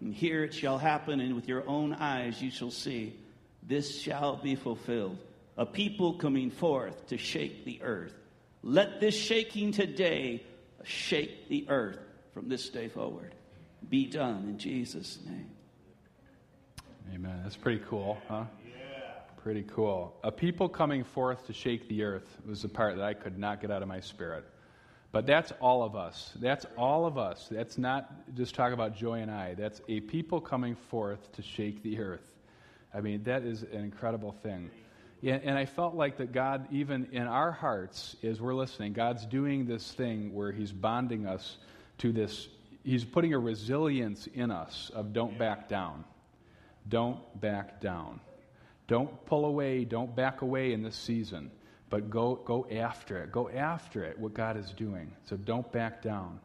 And 0.00 0.14
here 0.14 0.44
it 0.44 0.54
shall 0.54 0.78
happen, 0.78 1.20
and 1.20 1.34
with 1.34 1.48
your 1.48 1.66
own 1.68 1.92
eyes 1.94 2.40
you 2.42 2.50
shall 2.50 2.70
see. 2.70 3.14
This 3.62 4.00
shall 4.00 4.36
be 4.36 4.54
fulfilled. 4.54 5.18
A 5.56 5.64
people 5.64 6.14
coming 6.14 6.50
forth 6.50 7.08
to 7.08 7.16
shake 7.16 7.64
the 7.64 7.80
earth. 7.82 8.14
Let 8.62 9.00
this 9.00 9.14
shaking 9.14 9.72
today 9.72 10.42
shake 10.82 11.48
the 11.48 11.66
earth 11.68 11.98
from 12.32 12.48
this 12.48 12.68
day 12.68 12.88
forward 12.88 13.34
be 13.88 14.06
done 14.06 14.44
in 14.48 14.58
Jesus' 14.58 15.18
name. 15.24 15.50
Amen. 17.14 17.40
That's 17.42 17.56
pretty 17.56 17.82
cool, 17.88 18.18
huh? 18.28 18.44
Yeah. 18.66 19.10
Pretty 19.42 19.62
cool. 19.62 20.16
A 20.24 20.32
people 20.32 20.68
coming 20.68 21.04
forth 21.04 21.46
to 21.46 21.52
shake 21.52 21.88
the 21.88 22.02
earth 22.02 22.26
was 22.46 22.62
the 22.62 22.68
part 22.68 22.96
that 22.96 23.04
I 23.04 23.14
could 23.14 23.38
not 23.38 23.60
get 23.60 23.70
out 23.70 23.82
of 23.82 23.88
my 23.88 24.00
spirit. 24.00 24.44
But 25.14 25.26
that's 25.26 25.52
all 25.60 25.82
of 25.82 25.96
us. 25.96 26.32
That's 26.36 26.66
all 26.76 27.06
of 27.06 27.16
us. 27.16 27.48
That's 27.50 27.78
not 27.78 28.34
just 28.34 28.54
talk 28.54 28.72
about 28.72 28.96
Joy 28.96 29.20
and 29.20 29.30
I. 29.30 29.54
That's 29.54 29.80
a 29.88 30.00
people 30.00 30.40
coming 30.40 30.74
forth 30.74 31.32
to 31.32 31.42
shake 31.42 31.82
the 31.82 32.00
earth. 32.00 32.28
I 32.92 33.00
mean, 33.00 33.22
that 33.22 33.44
is 33.44 33.62
an 33.62 33.80
incredible 33.80 34.32
thing. 34.42 34.70
And 35.22 35.56
I 35.56 35.64
felt 35.64 35.94
like 35.94 36.18
that 36.18 36.32
God, 36.32 36.66
even 36.70 37.08
in 37.12 37.22
our 37.22 37.50
hearts, 37.50 38.16
as 38.22 38.42
we're 38.42 38.54
listening, 38.54 38.92
God's 38.92 39.24
doing 39.24 39.66
this 39.66 39.92
thing 39.92 40.34
where 40.34 40.52
He's 40.52 40.72
bonding 40.72 41.26
us 41.26 41.56
to 41.98 42.12
this 42.12 42.48
he's 42.84 43.04
putting 43.04 43.32
a 43.32 43.38
resilience 43.38 44.28
in 44.28 44.50
us 44.50 44.90
of 44.94 45.12
don't 45.12 45.38
back 45.38 45.68
down. 45.68 46.04
Don't 46.86 47.18
back 47.40 47.80
down. 47.80 48.20
Don't 48.86 49.24
pull 49.24 49.46
away, 49.46 49.84
don't 49.84 50.14
back 50.14 50.42
away 50.42 50.74
in 50.74 50.82
this 50.82 50.94
season, 50.94 51.50
but 51.90 52.10
go, 52.10 52.36
go 52.36 52.66
after 52.70 53.22
it. 53.22 53.32
Go 53.32 53.48
after 53.48 54.04
it, 54.04 54.18
what 54.18 54.34
God 54.34 54.56
is 54.56 54.72
doing. 54.72 55.12
So 55.28 55.36
don't 55.36 55.70
back 55.72 56.02
down. 56.02 56.40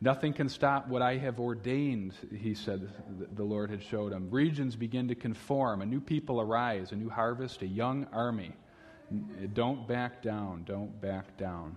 Nothing 0.00 0.32
can 0.32 0.48
stop 0.48 0.88
what 0.88 1.00
I 1.00 1.16
have 1.16 1.40
ordained, 1.40 2.12
he 2.36 2.54
said, 2.54 2.90
the 3.34 3.44
Lord 3.44 3.70
had 3.70 3.82
showed 3.82 4.12
him. 4.12 4.28
Regions 4.30 4.76
begin 4.76 5.08
to 5.08 5.14
conform, 5.14 5.80
a 5.80 5.86
new 5.86 6.00
people 6.00 6.40
arise, 6.40 6.92
a 6.92 6.96
new 6.96 7.08
harvest, 7.08 7.62
a 7.62 7.66
young 7.66 8.06
army. 8.12 8.52
Don't 9.54 9.86
back 9.88 10.22
down, 10.22 10.64
don't 10.64 11.00
back 11.00 11.36
down. 11.38 11.76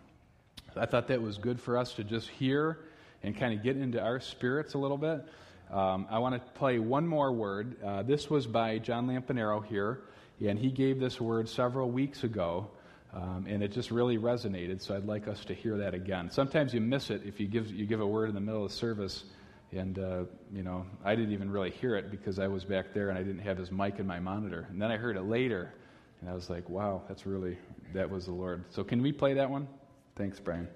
I 0.75 0.86
thought 0.86 1.07
that 1.07 1.21
was 1.21 1.38
good 1.38 1.60
for 1.62 1.77
us 1.77 1.93
to 1.93 2.03
just 2.03 2.27
hear 2.27 2.79
and 3.23 3.38
kind 3.38 3.53
of 3.53 3.63
get 3.63 3.77
into 3.77 4.01
our 4.01 4.19
spirits 4.19 4.73
a 4.73 4.77
little 4.77 4.97
bit, 4.97 5.25
um, 5.71 6.07
I 6.10 6.19
want 6.19 6.33
to 6.36 6.51
play 6.51 6.79
one 6.79 7.05
more 7.05 7.31
word. 7.31 7.75
Uh, 7.83 8.03
this 8.03 8.29
was 8.29 8.47
by 8.47 8.77
John 8.77 9.07
Lampanero 9.07 9.65
here, 9.65 10.01
and 10.45 10.57
he 10.57 10.71
gave 10.71 10.99
this 10.99 11.19
word 11.19 11.49
several 11.49 11.91
weeks 11.91 12.23
ago, 12.23 12.69
um, 13.13 13.46
and 13.48 13.63
it 13.63 13.72
just 13.72 13.91
really 13.91 14.17
resonated. 14.17 14.82
So 14.82 14.96
I'd 14.96 15.06
like 15.06 15.28
us 15.28 15.43
to 15.46 15.54
hear 15.54 15.78
that 15.78 15.93
again. 15.93 16.30
Sometimes 16.30 16.74
you 16.74 16.82
miss 16.82 17.10
it 17.10 17.22
if 17.26 17.39
you 17.39 17.48
give 17.48 17.72
you 17.72 17.86
give 17.86 18.02
a 18.02 18.08
word 18.08 18.30
in 18.30 18.36
the 18.36 18.41
middle 18.41 18.65
of 18.65 18.72
service, 18.72 19.24
and 19.72 19.98
uh, 19.98 20.24
you 20.54 20.63
know 20.63 20.86
I 21.04 21.15
didn't 21.15 21.34
even 21.34 21.50
really 21.50 21.72
hear 21.72 21.96
it 21.96 22.12
because 22.12 22.39
I 22.39 22.48
was 22.48 22.65
back 22.65 22.93
there 22.93 23.10
and 23.10 23.17
I 23.17 23.24
didn't 23.24 23.41
have 23.41 23.58
his 23.58 23.72
mic 23.72 24.00
in 24.00 24.08
my 24.08 24.20
monitor, 24.20 24.67
and 24.70 24.82
then 24.82 24.91
I 24.91 24.98
heard 24.98 25.15
it 25.15 25.24
later, 25.24 25.74
and 26.22 26.30
I 26.30 26.34
was 26.34 26.50
like, 26.50 26.70
wow, 26.70 27.02
that's 27.08 27.26
really 27.26 27.58
that 27.93 28.10
was 28.10 28.26
the 28.26 28.34
Lord. 28.34 28.65
So 28.70 28.84
can 28.84 29.02
we 29.02 29.12
play 29.12 29.36
that 29.36 29.50
one? 29.50 29.67
Thanks, 30.15 30.39
Brian. 30.39 30.67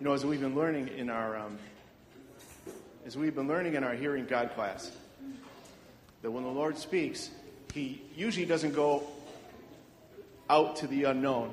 You 0.00 0.06
know, 0.06 0.12
as 0.12 0.24
we've 0.24 0.40
been 0.40 0.54
learning 0.54 0.88
in 0.88 1.10
our 1.10 1.36
um, 1.36 1.58
as 3.04 3.16
we've 3.16 3.34
been 3.34 3.48
learning 3.48 3.74
in 3.74 3.82
our 3.82 3.94
hearing 3.94 4.26
God 4.26 4.54
class, 4.54 4.92
that 6.22 6.30
when 6.30 6.44
the 6.44 6.50
Lord 6.50 6.78
speaks, 6.78 7.30
He 7.74 8.02
usually 8.14 8.46
doesn't 8.46 8.74
go 8.74 9.02
out 10.50 10.76
to 10.76 10.86
the 10.86 11.04
unknown 11.04 11.52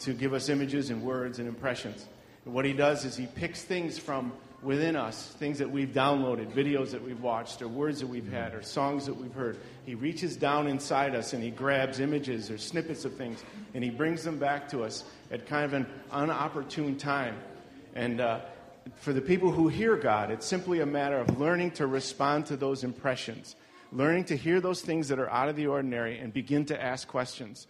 to 0.00 0.12
give 0.12 0.34
us 0.34 0.48
images 0.48 0.90
and 0.90 1.02
words 1.02 1.38
and 1.38 1.48
impressions. 1.48 2.06
And 2.44 2.54
what 2.54 2.64
He 2.64 2.72
does 2.72 3.04
is 3.04 3.16
He 3.16 3.26
picks 3.26 3.62
things 3.62 3.98
from 3.98 4.32
within 4.62 4.96
us, 4.96 5.34
things 5.38 5.58
that 5.58 5.70
we've 5.70 5.90
downloaded, 5.90 6.50
videos 6.52 6.90
that 6.90 7.02
we've 7.02 7.20
watched, 7.20 7.62
or 7.62 7.68
words 7.68 8.00
that 8.00 8.06
we've 8.06 8.30
had, 8.30 8.54
or 8.54 8.62
songs 8.62 9.06
that 9.06 9.14
we've 9.14 9.32
heard. 9.32 9.58
He 9.84 9.94
reaches 9.94 10.36
down 10.36 10.66
inside 10.66 11.14
us 11.14 11.32
and 11.32 11.42
he 11.42 11.50
grabs 11.50 12.00
images 12.00 12.50
or 12.50 12.58
snippets 12.58 13.04
of 13.04 13.14
things 13.14 13.42
and 13.74 13.84
he 13.84 13.90
brings 13.90 14.24
them 14.24 14.38
back 14.38 14.68
to 14.70 14.82
us 14.82 15.04
at 15.30 15.46
kind 15.46 15.64
of 15.64 15.72
an 15.74 15.86
unopportune 16.10 16.98
time. 16.98 17.36
And 17.94 18.20
uh, 18.20 18.40
for 18.96 19.12
the 19.12 19.20
people 19.20 19.50
who 19.50 19.68
hear 19.68 19.96
God, 19.96 20.30
it's 20.30 20.46
simply 20.46 20.80
a 20.80 20.86
matter 20.86 21.18
of 21.18 21.38
learning 21.38 21.72
to 21.72 21.86
respond 21.86 22.46
to 22.46 22.56
those 22.56 22.84
impressions, 22.84 23.56
learning 23.92 24.24
to 24.24 24.36
hear 24.36 24.60
those 24.60 24.80
things 24.82 25.08
that 25.08 25.18
are 25.18 25.30
out 25.30 25.48
of 25.48 25.56
the 25.56 25.66
ordinary 25.66 26.18
and 26.18 26.32
begin 26.32 26.64
to 26.66 26.82
ask 26.82 27.06
questions. 27.08 27.66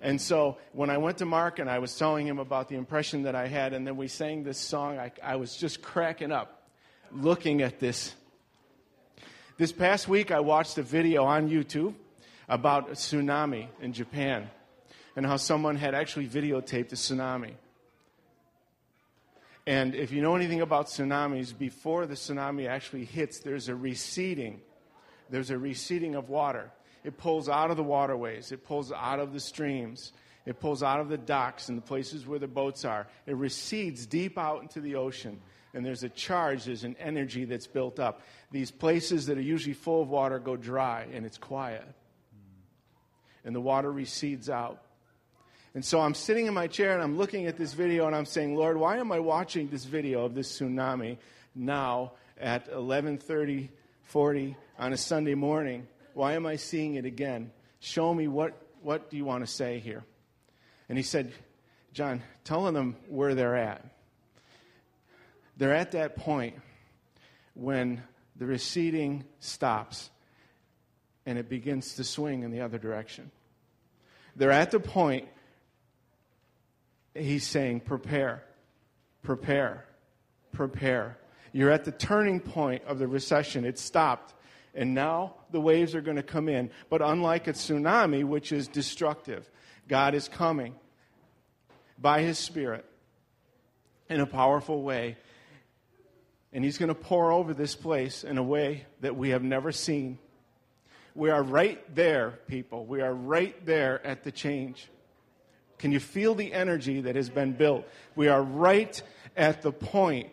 And 0.00 0.20
so 0.20 0.58
when 0.72 0.90
I 0.90 0.98
went 0.98 1.18
to 1.18 1.24
Mark 1.24 1.58
and 1.58 1.70
I 1.70 1.78
was 1.78 1.96
telling 1.96 2.26
him 2.26 2.38
about 2.38 2.68
the 2.68 2.74
impression 2.74 3.22
that 3.22 3.34
I 3.34 3.46
had, 3.46 3.72
and 3.72 3.86
then 3.86 3.96
we 3.96 4.08
sang 4.08 4.42
this 4.42 4.58
song, 4.58 4.98
I, 4.98 5.12
I 5.22 5.36
was 5.36 5.56
just 5.56 5.80
cracking 5.80 6.32
up 6.32 6.68
looking 7.12 7.62
at 7.62 7.78
this. 7.78 8.14
This 9.58 9.70
past 9.70 10.08
week, 10.08 10.30
I 10.30 10.40
watched 10.40 10.78
a 10.78 10.82
video 10.82 11.24
on 11.24 11.48
YouTube 11.48 11.94
about 12.48 12.88
a 12.88 12.92
tsunami 12.92 13.68
in 13.80 13.92
Japan 13.92 14.50
and 15.14 15.24
how 15.24 15.36
someone 15.36 15.76
had 15.76 15.94
actually 15.94 16.26
videotaped 16.26 16.92
a 16.92 16.96
tsunami. 16.96 17.52
And 19.66 19.94
if 19.94 20.10
you 20.10 20.22
know 20.22 20.34
anything 20.34 20.60
about 20.60 20.86
tsunamis, 20.86 21.56
before 21.56 22.06
the 22.06 22.14
tsunami 22.14 22.66
actually 22.66 23.04
hits, 23.04 23.38
there's 23.38 23.68
a 23.68 23.76
receding. 23.76 24.60
There's 25.32 25.50
a 25.50 25.56
receding 25.56 26.14
of 26.14 26.28
water. 26.28 26.70
It 27.04 27.16
pulls 27.16 27.48
out 27.48 27.70
of 27.70 27.78
the 27.78 27.82
waterways, 27.82 28.52
it 28.52 28.64
pulls 28.64 28.92
out 28.92 29.18
of 29.18 29.32
the 29.32 29.40
streams, 29.40 30.12
It 30.44 30.58
pulls 30.58 30.82
out 30.82 31.00
of 31.00 31.08
the 31.08 31.18
docks 31.18 31.68
and 31.68 31.78
the 31.78 31.82
places 31.82 32.26
where 32.26 32.38
the 32.38 32.48
boats 32.48 32.84
are. 32.84 33.06
It 33.26 33.36
recedes 33.36 34.06
deep 34.06 34.36
out 34.38 34.62
into 34.62 34.80
the 34.80 34.96
ocean. 34.96 35.40
And 35.74 35.86
there's 35.86 36.02
a 36.02 36.08
charge, 36.08 36.64
there's 36.64 36.84
an 36.84 36.96
energy 36.98 37.44
that's 37.44 37.66
built 37.66 37.98
up. 37.98 38.22
These 38.50 38.70
places 38.70 39.26
that 39.26 39.38
are 39.38 39.42
usually 39.42 39.72
full 39.72 40.02
of 40.02 40.08
water 40.08 40.38
go 40.38 40.56
dry 40.56 41.06
and 41.12 41.24
it's 41.24 41.38
quiet. 41.38 41.84
And 43.44 43.54
the 43.54 43.60
water 43.60 43.90
recedes 43.90 44.50
out. 44.50 44.82
And 45.74 45.84
so 45.84 46.00
I'm 46.00 46.14
sitting 46.14 46.46
in 46.46 46.54
my 46.54 46.66
chair 46.66 46.92
and 46.92 47.02
I'm 47.02 47.16
looking 47.16 47.46
at 47.46 47.56
this 47.56 47.72
video 47.72 48.06
and 48.06 48.14
I'm 48.14 48.26
saying, 48.26 48.54
Lord, 48.54 48.76
why 48.76 48.98
am 48.98 49.10
I 49.10 49.20
watching 49.20 49.68
this 49.68 49.84
video 49.84 50.24
of 50.24 50.34
this 50.34 50.60
tsunami 50.60 51.16
now 51.54 52.12
at 52.38 52.70
11:30, 52.70 53.70
40 54.02 54.56
on 54.78 54.92
a 54.92 54.96
Sunday 54.96 55.34
morning? 55.34 55.86
Why 56.14 56.34
am 56.34 56.46
I 56.46 56.56
seeing 56.56 56.94
it 56.96 57.04
again? 57.04 57.50
Show 57.80 58.12
me 58.12 58.28
what, 58.28 58.54
what 58.82 59.10
do 59.10 59.16
you 59.16 59.24
want 59.24 59.44
to 59.44 59.50
say 59.50 59.78
here? 59.78 60.04
And 60.88 60.98
he 60.98 61.04
said, 61.04 61.32
John, 61.92 62.22
telling 62.44 62.74
them 62.74 62.96
where 63.08 63.34
they're 63.34 63.56
at. 63.56 63.84
They're 65.56 65.74
at 65.74 65.92
that 65.92 66.16
point 66.16 66.56
when 67.54 68.02
the 68.36 68.46
receding 68.46 69.24
stops 69.40 70.10
and 71.26 71.38
it 71.38 71.48
begins 71.48 71.94
to 71.94 72.04
swing 72.04 72.42
in 72.42 72.50
the 72.50 72.60
other 72.60 72.78
direction. 72.78 73.30
They're 74.34 74.50
at 74.50 74.70
the 74.70 74.80
point 74.80 75.28
he's 77.14 77.46
saying, 77.46 77.80
prepare, 77.80 78.42
prepare, 79.22 79.84
prepare. 80.52 81.18
You're 81.52 81.70
at 81.70 81.84
the 81.84 81.92
turning 81.92 82.40
point 82.40 82.84
of 82.84 82.98
the 82.98 83.06
recession. 83.06 83.64
It 83.64 83.78
stopped. 83.78 84.34
And 84.74 84.94
now 84.94 85.34
the 85.50 85.60
waves 85.60 85.94
are 85.94 86.00
going 86.00 86.16
to 86.16 86.22
come 86.22 86.48
in. 86.48 86.70
But 86.88 87.02
unlike 87.02 87.46
a 87.46 87.52
tsunami, 87.52 88.24
which 88.24 88.52
is 88.52 88.68
destructive, 88.68 89.48
God 89.88 90.14
is 90.14 90.28
coming 90.28 90.74
by 91.98 92.22
His 92.22 92.38
Spirit 92.38 92.84
in 94.08 94.20
a 94.20 94.26
powerful 94.26 94.82
way. 94.82 95.16
And 96.52 96.64
He's 96.64 96.78
going 96.78 96.88
to 96.88 96.94
pour 96.94 97.32
over 97.32 97.52
this 97.54 97.74
place 97.74 98.24
in 98.24 98.38
a 98.38 98.42
way 98.42 98.86
that 99.00 99.16
we 99.16 99.30
have 99.30 99.42
never 99.42 99.72
seen. 99.72 100.18
We 101.14 101.28
are 101.28 101.42
right 101.42 101.94
there, 101.94 102.38
people. 102.46 102.86
We 102.86 103.02
are 103.02 103.12
right 103.12 103.66
there 103.66 104.04
at 104.06 104.24
the 104.24 104.32
change. 104.32 104.88
Can 105.78 105.92
you 105.92 106.00
feel 106.00 106.34
the 106.34 106.52
energy 106.52 107.02
that 107.02 107.16
has 107.16 107.28
been 107.28 107.52
built? 107.52 107.86
We 108.14 108.28
are 108.28 108.42
right 108.42 109.02
at 109.36 109.62
the 109.62 109.72
point 109.72 110.30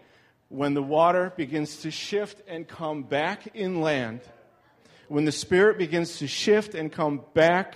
when 0.49 0.73
the 0.73 0.83
water 0.83 1.31
begins 1.38 1.77
to 1.77 1.91
shift 1.91 2.41
and 2.47 2.67
come 2.67 3.03
back 3.03 3.49
inland, 3.53 4.21
when 5.07 5.25
the 5.25 5.31
Spirit 5.31 5.77
begins 5.77 6.17
to 6.19 6.27
shift 6.27 6.75
and 6.75 6.91
come 6.91 7.21
back 7.33 7.75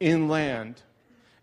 inland, 0.00 0.82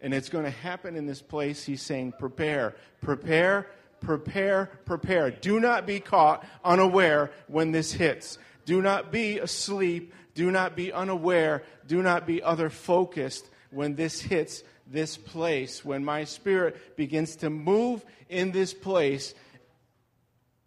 and 0.02 0.14
it's 0.14 0.30
going 0.30 0.46
to 0.46 0.52
happen 0.52 0.96
in 0.96 1.06
this 1.06 1.22
place, 1.22 1.64
he's 1.64 1.82
saying, 1.82 2.14
prepare, 2.18 2.76
prepare, 3.02 3.68
prepare, 4.00 4.72
prepare. 4.86 5.30
Do 5.30 5.60
not 5.60 5.86
be 5.86 6.00
caught 6.00 6.46
unaware 6.66 7.32
when 7.48 7.72
this 7.72 7.92
hits. 7.94 8.40
Do 8.66 8.82
not 8.82 9.12
be 9.12 9.38
asleep. 9.38 10.14
Do 10.34 10.50
not 10.50 10.76
be 10.76 10.92
unaware. 10.92 11.64
Do 11.88 12.02
not 12.02 12.26
be 12.26 12.42
other 12.42 12.70
focused 12.70 13.48
when 13.70 13.96
this 13.96 14.22
hits 14.22 14.64
this 14.88 15.18
place, 15.18 15.86
when 15.86 16.04
my 16.04 16.24
spirit 16.24 16.98
begins 16.98 17.38
to 17.38 17.50
move 17.50 18.04
in 18.30 18.52
this 18.52 18.74
place 18.74 19.34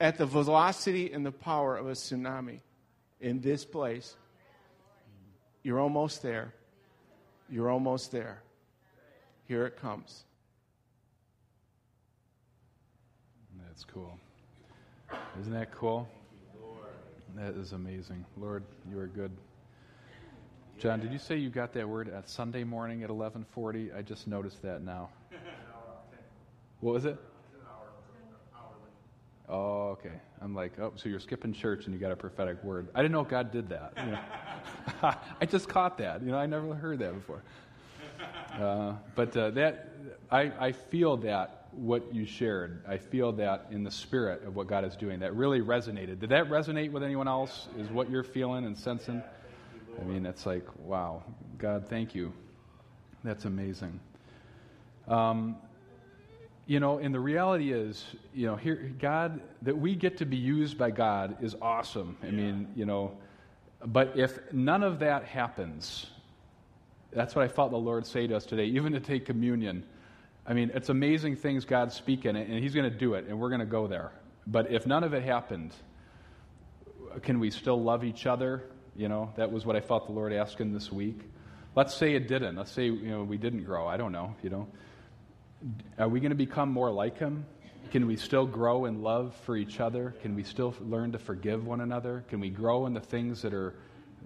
at 0.00 0.18
the 0.18 0.26
velocity 0.26 1.12
and 1.12 1.24
the 1.24 1.32
power 1.32 1.76
of 1.76 1.86
a 1.86 1.92
tsunami 1.92 2.60
in 3.20 3.40
this 3.40 3.64
place. 3.64 4.16
You're 5.62 5.80
almost 5.80 6.22
there. 6.22 6.52
You're 7.48 7.70
almost 7.70 8.12
there. 8.12 8.42
Here 9.46 9.66
it 9.66 9.76
comes. 9.80 10.24
That's 13.66 13.84
cool. 13.84 14.18
Isn't 15.40 15.52
that 15.52 15.72
cool? 15.72 16.08
That 17.34 17.54
is 17.54 17.72
amazing. 17.72 18.24
Lord, 18.36 18.62
you 18.88 18.98
are 18.98 19.08
good. 19.08 19.32
John, 20.78 21.00
did 21.00 21.12
you 21.12 21.18
say 21.18 21.36
you 21.36 21.50
got 21.50 21.72
that 21.72 21.88
word 21.88 22.08
at 22.08 22.28
Sunday 22.28 22.62
morning 22.62 23.02
at 23.02 23.10
11:40? 23.10 23.96
I 23.96 24.02
just 24.02 24.26
noticed 24.26 24.62
that 24.62 24.82
now. 24.82 25.10
What 26.80 26.92
was 26.92 27.04
it? 27.06 27.18
Oh, 29.48 29.88
okay. 29.90 30.14
I'm 30.40 30.54
like, 30.54 30.78
oh, 30.78 30.92
so 30.96 31.08
you're 31.08 31.20
skipping 31.20 31.52
church 31.52 31.84
and 31.84 31.94
you 31.94 32.00
got 32.00 32.12
a 32.12 32.16
prophetic 32.16 32.62
word. 32.64 32.88
I 32.94 33.02
didn't 33.02 33.12
know 33.12 33.24
God 33.24 33.52
did 33.52 33.68
that. 33.68 33.92
You 33.96 34.12
know? 34.12 35.14
I 35.40 35.46
just 35.46 35.68
caught 35.68 35.98
that. 35.98 36.22
You 36.22 36.30
know, 36.30 36.38
I 36.38 36.46
never 36.46 36.74
heard 36.74 36.98
that 37.00 37.14
before. 37.14 37.42
Uh, 38.58 38.94
but 39.14 39.36
uh, 39.36 39.50
that, 39.50 39.90
I, 40.30 40.52
I 40.58 40.72
feel 40.72 41.16
that 41.18 41.66
what 41.72 42.14
you 42.14 42.24
shared. 42.24 42.82
I 42.86 42.96
feel 42.96 43.32
that 43.32 43.66
in 43.70 43.82
the 43.82 43.90
spirit 43.90 44.44
of 44.44 44.56
what 44.56 44.66
God 44.66 44.84
is 44.84 44.96
doing. 44.96 45.20
That 45.20 45.34
really 45.34 45.60
resonated. 45.60 46.20
Did 46.20 46.30
that 46.30 46.48
resonate 46.48 46.92
with 46.92 47.02
anyone 47.02 47.28
else? 47.28 47.68
Is 47.76 47.90
what 47.90 48.08
you're 48.10 48.22
feeling 48.22 48.64
and 48.64 48.76
sensing? 48.76 49.22
I 50.00 50.04
mean, 50.04 50.26
it's 50.26 50.46
like, 50.46 50.64
wow, 50.78 51.22
God, 51.58 51.88
thank 51.88 52.14
you. 52.14 52.32
That's 53.22 53.44
amazing. 53.44 54.00
Um, 55.08 55.56
you 56.66 56.80
know, 56.80 56.98
and 56.98 57.14
the 57.14 57.20
reality 57.20 57.72
is, 57.72 58.04
you 58.32 58.46
know, 58.46 58.56
here, 58.56 58.92
God, 58.98 59.40
that 59.62 59.76
we 59.76 59.94
get 59.94 60.18
to 60.18 60.24
be 60.24 60.36
used 60.36 60.78
by 60.78 60.90
God 60.90 61.36
is 61.42 61.54
awesome. 61.60 62.16
I 62.22 62.30
mean, 62.30 62.68
you 62.74 62.86
know, 62.86 63.16
but 63.84 64.16
if 64.16 64.38
none 64.52 64.82
of 64.82 65.00
that 65.00 65.24
happens, 65.24 66.06
that's 67.12 67.34
what 67.34 67.44
I 67.44 67.48
felt 67.48 67.70
the 67.70 67.76
Lord 67.76 68.06
say 68.06 68.26
to 68.26 68.36
us 68.36 68.46
today, 68.46 68.64
even 68.64 68.92
to 68.92 69.00
take 69.00 69.26
communion. 69.26 69.84
I 70.46 70.54
mean, 70.54 70.70
it's 70.74 70.88
amazing 70.88 71.36
things 71.36 71.64
God's 71.64 71.94
speaking, 71.94 72.34
and 72.36 72.62
He's 72.62 72.74
going 72.74 72.90
to 72.90 72.96
do 72.96 73.14
it, 73.14 73.26
and 73.28 73.38
we're 73.38 73.50
going 73.50 73.60
to 73.60 73.66
go 73.66 73.86
there. 73.86 74.12
But 74.46 74.70
if 74.70 74.86
none 74.86 75.04
of 75.04 75.12
it 75.12 75.22
happened, 75.22 75.74
can 77.22 77.40
we 77.40 77.50
still 77.50 77.82
love 77.82 78.04
each 78.04 78.26
other? 78.26 78.64
You 78.96 79.08
know, 79.08 79.32
that 79.36 79.52
was 79.52 79.66
what 79.66 79.76
I 79.76 79.80
felt 79.80 80.06
the 80.06 80.12
Lord 80.12 80.32
asking 80.32 80.72
this 80.72 80.90
week. 80.90 81.18
Let's 81.76 81.94
say 81.94 82.14
it 82.14 82.28
didn't. 82.28 82.56
Let's 82.56 82.72
say, 82.72 82.84
you 82.84 83.10
know, 83.10 83.22
we 83.22 83.36
didn't 83.36 83.64
grow. 83.64 83.86
I 83.86 83.96
don't 83.96 84.12
know, 84.12 84.34
you 84.42 84.50
know. 84.50 84.68
Are 85.98 86.08
we 86.08 86.20
going 86.20 86.30
to 86.30 86.36
become 86.36 86.70
more 86.70 86.90
like 86.90 87.18
Him? 87.18 87.46
Can 87.90 88.06
we 88.06 88.16
still 88.16 88.46
grow 88.46 88.84
in 88.84 89.02
love 89.02 89.34
for 89.44 89.56
each 89.56 89.80
other? 89.80 90.14
Can 90.20 90.34
we 90.34 90.42
still 90.42 90.74
learn 90.80 91.12
to 91.12 91.18
forgive 91.18 91.64
one 91.66 91.80
another? 91.80 92.24
Can 92.28 92.40
we 92.40 92.50
grow 92.50 92.86
in 92.86 92.92
the 92.92 93.00
things 93.00 93.42
that 93.42 93.54
are, 93.54 93.74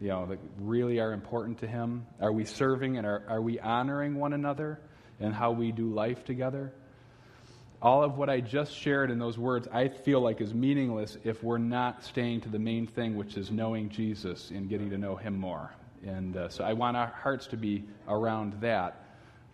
you 0.00 0.08
know, 0.08 0.26
that 0.26 0.38
really 0.58 0.98
are 0.98 1.12
important 1.12 1.58
to 1.58 1.68
Him? 1.68 2.06
Are 2.20 2.32
we 2.32 2.44
serving 2.44 2.96
and 2.96 3.06
are, 3.06 3.24
are 3.28 3.40
we 3.40 3.60
honoring 3.60 4.16
one 4.16 4.32
another 4.32 4.80
and 5.20 5.32
how 5.32 5.52
we 5.52 5.70
do 5.70 5.92
life 5.92 6.24
together? 6.24 6.72
All 7.80 8.02
of 8.02 8.18
what 8.18 8.28
I 8.28 8.40
just 8.40 8.74
shared 8.74 9.10
in 9.12 9.20
those 9.20 9.38
words, 9.38 9.68
I 9.72 9.88
feel 9.88 10.20
like 10.20 10.40
is 10.40 10.52
meaningless 10.52 11.16
if 11.22 11.44
we're 11.44 11.58
not 11.58 12.02
staying 12.02 12.40
to 12.40 12.48
the 12.48 12.58
main 12.58 12.88
thing, 12.88 13.16
which 13.16 13.36
is 13.36 13.52
knowing 13.52 13.90
Jesus 13.90 14.50
and 14.50 14.68
getting 14.68 14.90
to 14.90 14.98
know 14.98 15.14
Him 15.14 15.38
more. 15.38 15.72
And 16.04 16.36
uh, 16.36 16.48
so 16.48 16.64
I 16.64 16.72
want 16.72 16.96
our 16.96 17.12
hearts 17.22 17.46
to 17.48 17.56
be 17.56 17.84
around 18.08 18.54
that 18.62 19.07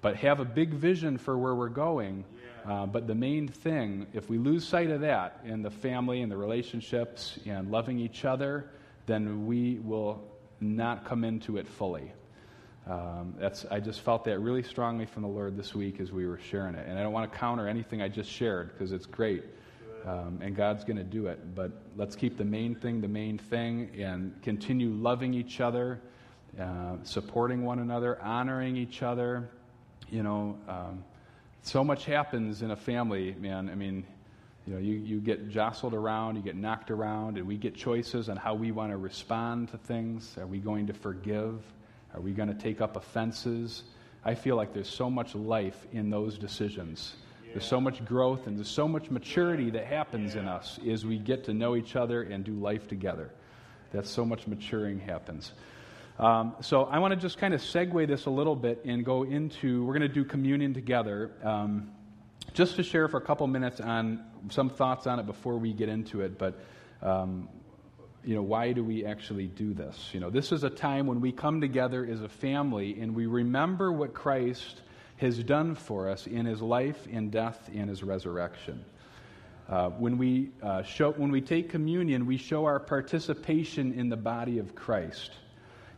but 0.05 0.17
have 0.17 0.39
a 0.39 0.45
big 0.45 0.69
vision 0.69 1.17
for 1.17 1.39
where 1.39 1.55
we're 1.55 1.67
going. 1.71 2.27
Uh, 2.69 2.85
but 2.85 3.07
the 3.07 3.15
main 3.15 3.49
thing, 3.49 4.07
if 4.13 4.29
we 4.29 4.37
lose 4.37 4.63
sight 4.63 4.91
of 4.91 5.01
that 5.01 5.41
in 5.47 5.63
the 5.63 5.71
family 5.71 6.21
and 6.21 6.31
the 6.31 6.37
relationships 6.37 7.39
and 7.47 7.71
loving 7.71 7.99
each 7.99 8.27
other, 8.27 8.69
then 9.07 9.47
we 9.47 9.79
will 9.79 10.23
not 10.61 11.07
come 11.07 11.25
into 11.25 11.57
it 11.57 11.67
fully. 11.67 12.13
Um, 12.87 13.33
that's, 13.39 13.65
I 13.71 13.81
just 13.81 14.03
felt 14.03 14.25
that 14.25 14.41
really 14.41 14.63
strongly 14.63 15.07
from 15.07 15.23
the 15.23 15.29
Lord 15.29 15.57
this 15.57 15.75
week 15.75 16.01
as 16.01 16.13
we 16.13 16.27
were 16.27 16.39
sharing 16.39 16.75
it. 16.75 16.87
And 16.87 16.99
I 16.99 17.03
don't 17.03 17.15
want 17.15 17.33
to 17.33 17.39
counter 17.39 17.67
anything 17.67 18.03
I 18.03 18.09
just 18.09 18.31
shared 18.31 18.73
because 18.73 18.93
it's 18.93 19.07
great. 19.07 19.43
Um, 20.05 20.39
and 20.43 20.55
God's 20.55 20.85
going 20.85 20.99
to 20.99 21.03
do 21.03 21.29
it. 21.29 21.55
But 21.55 21.73
let's 21.97 22.15
keep 22.15 22.37
the 22.37 22.45
main 22.45 22.75
thing 22.75 23.01
the 23.01 23.09
main 23.09 23.39
thing 23.39 23.89
and 23.99 24.35
continue 24.43 24.91
loving 24.91 25.33
each 25.33 25.63
other, 25.63 26.03
uh, 26.61 26.97
supporting 27.05 27.65
one 27.65 27.79
another, 27.79 28.23
honoring 28.23 28.77
each 28.77 29.03
other, 29.03 29.49
you 30.11 30.23
know, 30.23 30.59
um, 30.69 31.05
so 31.63 31.83
much 31.83 32.05
happens 32.05 32.63
in 32.63 32.71
a 32.71 32.77
family, 32.77 33.35
man. 33.39 33.71
I 33.71 33.75
mean, 33.75 34.05
you 34.67 34.75
know, 34.75 34.81
you, 34.81 34.95
you 34.95 35.21
get 35.21 35.51
jostled 35.51 35.95
around, 35.95 36.37
you 36.37 36.43
get 36.43 36.57
knocked 36.57 36.91
around, 36.91 37.37
and 37.37 37.47
we 37.47 37.57
get 37.57 37.75
choices 37.75 38.29
on 38.29 38.37
how 38.37 38.55
we 38.55 38.73
want 38.73 38.93
to 38.93 38.97
respond 38.97 39.71
to 39.71 39.79
things. 39.79 40.37
Are 40.39 40.47
we 40.47 40.59
going 40.59 40.87
to 40.87 40.95
forgive? 40.95 41.63
Are 42.15 42.21
we 42.21 42.33
going 42.33 42.49
to 42.49 42.55
take 42.55 42.81
up 42.81 42.97
offenses? 42.97 43.83
I 44.25 44.35
feel 44.35 44.57
like 44.57 44.73
there's 44.73 44.89
so 44.89 45.11
much 45.11 45.35
life 45.35 45.87
in 45.93 46.11
those 46.11 46.39
decisions. 46.39 47.15
There's 47.55 47.67
so 47.67 47.81
much 47.81 48.05
growth 48.05 48.49
and 48.49 48.57
there's 48.57 48.69
so 48.69 48.89
much 48.89 49.11
maturity 49.11 49.71
that 49.71 49.87
happens 49.87 50.35
in 50.35 50.49
us 50.49 50.81
as 50.91 51.07
we 51.07 51.19
get 51.19 51.45
to 51.45 51.55
know 51.55 51.77
each 51.77 51.95
other 51.95 52.23
and 52.23 52.43
do 52.43 52.53
life 52.53 52.89
together. 52.89 53.31
That 53.93 54.07
so 54.07 54.25
much 54.25 54.49
maturing 54.49 54.99
happens. 54.99 55.53
Um, 56.19 56.55
so 56.61 56.85
I 56.85 57.01
want 57.01 57.13
to 57.13 57.17
just 57.17 57.39
kind 57.39 57.55
of 57.55 57.61
segue 57.61 58.07
this 58.07 58.27
a 58.27 58.31
little 58.31 58.55
bit 58.55 58.85
and 58.85 59.05
go 59.05 59.25
into, 59.25 59.85
we're 59.85 59.95
going 59.95 60.09
to 60.09 60.15
do 60.15 60.25
communion 60.25 60.73
together. 60.73 61.33
Um, 61.43 61.91
just 62.53 62.77
to 62.77 62.85
share 62.85 63.09
for 63.09 63.17
a 63.17 63.21
couple 63.21 63.47
minutes 63.49 63.81
on 63.81 64.25
some 64.49 64.71
thoughts 64.71 65.07
on 65.07 65.19
it 65.19 65.27
before 65.27 65.57
we 65.57 65.73
get 65.73 65.89
into 65.89 66.21
it, 66.21 66.39
but 66.39 66.61
um, 67.03 67.49
you 68.25 68.35
know, 68.35 68.43
why 68.43 68.73
do 68.73 68.85
we 68.85 69.05
actually 69.05 69.49
do 69.49 69.75
this? 69.75 70.11
You 70.13 70.21
know, 70.21 70.31
this 70.31 70.53
is 70.53 70.63
a 70.63 70.71
time 70.71 71.07
when 71.07 71.21
we 71.21 71.33
come 71.33 71.61
together 71.61 72.07
as 72.07 72.23
a 72.23 72.29
family 72.29 72.99
and 73.01 73.15
we 73.15 73.27
remember 73.27 73.93
what 73.93 74.15
Christ 74.15 74.83
has 75.17 75.39
done 75.43 75.75
for 75.75 76.09
us 76.09 76.27
in 76.27 76.47
his 76.47 76.63
life, 76.63 77.07
in 77.09 77.31
death, 77.31 77.69
in 77.73 77.89
his 77.89 78.03
resurrection. 78.03 78.85
Uh, 79.69 79.89
when, 79.91 80.19
we, 80.19 80.51
uh, 80.63 80.83
show, 80.83 81.13
when 81.13 81.31
we 81.31 81.41
take 81.41 81.71
communion, 81.71 82.27
we 82.27 82.37
show 82.37 82.67
our 82.67 82.79
participation 82.79 83.93
in 83.95 84.09
the 84.09 84.17
body 84.17 84.59
of 84.59 84.75
Christ. 84.75 85.33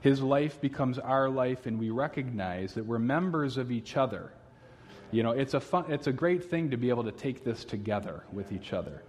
His 0.01 0.21
life 0.23 0.61
becomes 0.61 0.99
our 0.99 1.29
life, 1.29 1.67
and 1.67 1.79
we 1.79 1.91
recognize 1.91 2.75
that 2.75 2.87
we're 2.87 2.99
members 2.99 3.57
of 3.57 3.71
each 3.71 3.97
other. 3.97 4.33
You 5.11 5.23
know, 5.23 5.31
it's 5.31 5.55
a, 5.55 5.61
fun, 5.61 5.87
it's 5.89 6.07
a 6.07 6.13
great 6.13 6.45
thing 6.51 6.71
to 6.71 6.77
be 6.77 6.89
able 6.89 7.05
to 7.05 7.13
take 7.13 7.45
this 7.45 7.65
together 7.65 8.25
with 8.33 8.53
each 8.53 8.73
other. 8.73 9.03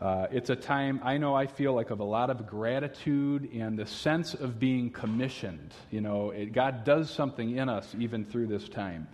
Uh, 0.00 0.28
it's 0.30 0.48
a 0.48 0.56
time 0.56 1.00
I 1.02 1.18
know 1.18 1.34
I 1.34 1.48
feel 1.48 1.74
like 1.74 1.90
of 1.90 1.98
a 1.98 2.04
lot 2.04 2.30
of 2.30 2.46
gratitude 2.46 3.50
and 3.52 3.76
the 3.76 3.86
sense 3.86 4.32
of 4.34 4.60
being 4.60 4.90
commissioned. 4.90 5.74
You 5.90 6.00
know, 6.00 6.30
it, 6.30 6.52
God 6.52 6.84
does 6.84 7.10
something 7.10 7.56
in 7.56 7.68
us 7.68 7.96
even 7.98 8.24
through 8.24 8.46
this 8.46 8.68
time. 8.68 9.08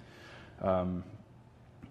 Um, 0.61 1.05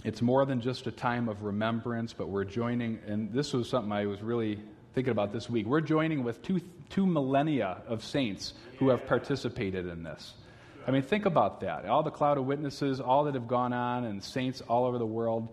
it's 0.04 0.22
more 0.22 0.46
than 0.46 0.62
just 0.62 0.86
a 0.86 0.92
time 0.92 1.28
of 1.28 1.44
remembrance, 1.44 2.14
but 2.14 2.28
we're 2.30 2.44
joining, 2.44 3.00
and 3.08 3.34
this 3.34 3.54
was 3.54 3.68
something 3.68 3.92
I 3.92 4.06
was 4.06 4.22
really 4.22 4.60
thinking 4.94 5.12
about 5.12 5.34
this 5.34 5.50
week. 5.50 5.66
We're 5.66 5.82
joining 5.82 6.24
with 6.24 6.42
two, 6.44 6.62
two 6.90 7.06
millennia 7.06 7.82
of 7.88 8.04
saints 8.04 8.54
who 8.78 8.90
have 8.90 9.08
participated 9.08 9.88
in 9.88 10.04
this. 10.04 10.34
I 10.86 10.92
mean, 10.92 11.02
think 11.02 11.26
about 11.26 11.62
that. 11.62 11.86
All 11.86 12.04
the 12.04 12.12
cloud 12.12 12.38
of 12.38 12.46
witnesses, 12.46 13.00
all 13.00 13.24
that 13.24 13.34
have 13.34 13.48
gone 13.48 13.74
on, 13.74 14.04
and 14.06 14.24
saints 14.24 14.62
all 14.62 14.86
over 14.86 15.00
the 15.00 15.06
world 15.06 15.48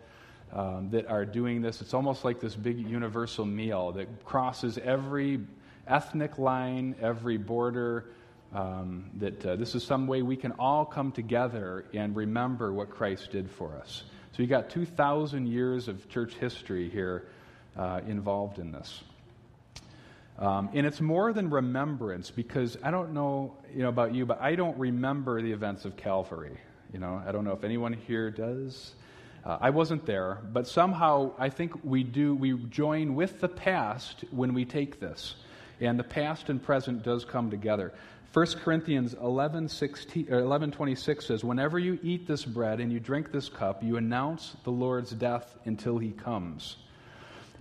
um, 0.53 0.91
that 0.91 1.07
are 1.07 1.25
doing 1.25 1.63
this. 1.63 1.81
It's 1.81 1.95
almost 1.95 2.25
like 2.25 2.41
this 2.41 2.55
big 2.55 2.79
universal 2.79 3.47
meal 3.47 3.93
that 3.93 4.25
crosses 4.25 4.77
every 4.77 5.41
ethnic 5.87 6.39
line, 6.39 6.95
every 7.01 7.39
border. 7.39 8.07
Um, 8.53 9.11
that 9.19 9.47
uh, 9.47 9.55
this 9.55 9.77
is 9.77 9.85
some 9.85 10.09
way 10.09 10.23
we 10.23 10.37
can 10.37 10.51
all 10.59 10.85
come 10.85 11.13
together 11.13 11.85
and 11.95 12.17
remember 12.17 12.73
what 12.73 12.91
Christ 12.91 13.31
did 13.31 13.49
for 13.49 13.77
us. 13.77 14.03
So 14.33 14.43
you 14.43 14.49
got 14.49 14.71
2,000 14.71 15.47
years 15.47 15.87
of 15.87 16.09
church 16.09 16.35
history 16.35 16.89
here 16.89 17.29
uh, 17.77 18.01
involved 18.09 18.59
in 18.59 18.73
this. 18.73 19.05
Um, 20.41 20.71
and 20.73 20.87
it's 20.87 21.03
more 21.03 21.35
than 21.35 21.51
remembrance 21.51 22.31
because 22.31 22.79
I 22.83 22.91
don't 22.91 23.13
know, 23.13 23.57
you 23.75 23.83
know 23.83 23.91
about 23.91 24.15
you, 24.15 24.25
but 24.25 24.41
I 24.41 24.55
don't 24.55 24.77
remember 24.79 25.43
the 25.43 25.53
events 25.53 25.85
of 25.85 25.97
Calvary. 25.97 26.57
You 26.93 26.99
know, 26.99 27.23
I 27.27 27.31
don't 27.31 27.45
know 27.45 27.53
if 27.53 27.63
anyone 27.63 27.93
here 27.93 28.31
does. 28.31 28.95
Uh, 29.45 29.59
I 29.61 29.71
wasn't 29.71 30.07
there, 30.07 30.39
but 30.53 30.67
somehow 30.67 31.33
I 31.39 31.51
think 31.51 31.85
we 31.85 32.03
do. 32.03 32.35
We 32.35 32.55
join 32.55 33.15
with 33.15 33.41
the 33.41 33.49
past 33.49 34.25
when 34.31 34.55
we 34.55 34.65
take 34.65 34.99
this, 34.99 35.35
and 35.79 35.99
the 35.99 36.05
past 36.05 36.49
and 36.49 36.63
present 36.63 37.03
does 37.03 37.25
come 37.25 37.51
together. 37.51 37.93
1 38.33 38.47
Corinthians 38.63 39.15
11, 39.15 39.69
16, 39.69 40.29
11 40.29 40.71
26 40.71 41.27
says, 41.27 41.43
Whenever 41.43 41.79
you 41.79 41.99
eat 42.03 42.29
this 42.29 42.45
bread 42.45 42.81
and 42.81 42.93
you 42.93 43.01
drink 43.01 43.33
this 43.33 43.49
cup, 43.49 43.83
you 43.83 43.97
announce 43.97 44.57
the 44.63 44.71
Lord's 44.71 45.11
death 45.11 45.59
until 45.65 45.99
he 45.99 46.13
comes. 46.13 46.77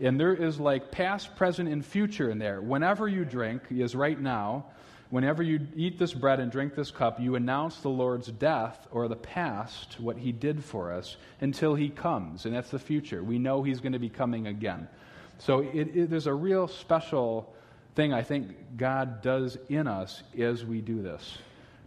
And 0.01 0.19
there 0.19 0.33
is 0.33 0.59
like 0.59 0.91
past, 0.91 1.35
present, 1.35 1.69
and 1.69 1.85
future 1.85 2.29
in 2.29 2.39
there. 2.39 2.61
Whenever 2.61 3.07
you 3.07 3.25
drink, 3.25 3.63
is 3.69 3.95
right 3.95 4.19
now, 4.19 4.65
whenever 5.09 5.43
you 5.43 5.67
eat 5.75 5.99
this 5.99 6.13
bread 6.13 6.39
and 6.39 6.51
drink 6.51 6.75
this 6.75 6.91
cup, 6.91 7.19
you 7.19 7.35
announce 7.35 7.77
the 7.79 7.89
Lord's 7.89 8.27
death 8.27 8.87
or 8.91 9.07
the 9.07 9.15
past, 9.15 9.99
what 9.99 10.17
he 10.17 10.31
did 10.31 10.63
for 10.63 10.93
us, 10.93 11.17
until 11.41 11.75
he 11.75 11.89
comes. 11.89 12.45
And 12.45 12.55
that's 12.55 12.69
the 12.69 12.79
future. 12.79 13.23
We 13.23 13.39
know 13.39 13.63
he's 13.63 13.81
going 13.81 13.93
to 13.93 13.99
be 13.99 14.09
coming 14.09 14.47
again. 14.47 14.87
So 15.39 15.59
it, 15.59 15.95
it, 15.95 16.09
there's 16.09 16.27
a 16.27 16.33
real 16.33 16.67
special 16.67 17.53
thing 17.95 18.13
I 18.13 18.23
think 18.23 18.77
God 18.77 19.21
does 19.21 19.57
in 19.67 19.87
us 19.87 20.23
as 20.37 20.63
we 20.63 20.81
do 20.81 21.01
this. 21.01 21.37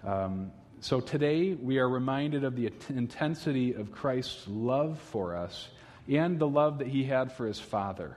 Um, 0.05 0.53
so 0.81 1.01
today 1.01 1.55
we 1.55 1.79
are 1.79 1.89
reminded 1.89 2.45
of 2.45 2.57
the 2.57 2.71
intensity 2.89 3.73
of 3.73 3.93
Christ's 3.93 4.49
love 4.49 4.99
for 4.99 5.37
us 5.37 5.69
and 6.09 6.39
the 6.39 6.49
love 6.49 6.79
that 6.79 6.89
he 6.89 7.05
had 7.05 7.33
for 7.33 7.47
his 7.47 7.61
father, 7.61 8.17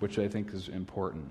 which 0.00 0.18
I 0.18 0.28
think 0.28 0.52
is 0.52 0.68
important. 0.68 1.28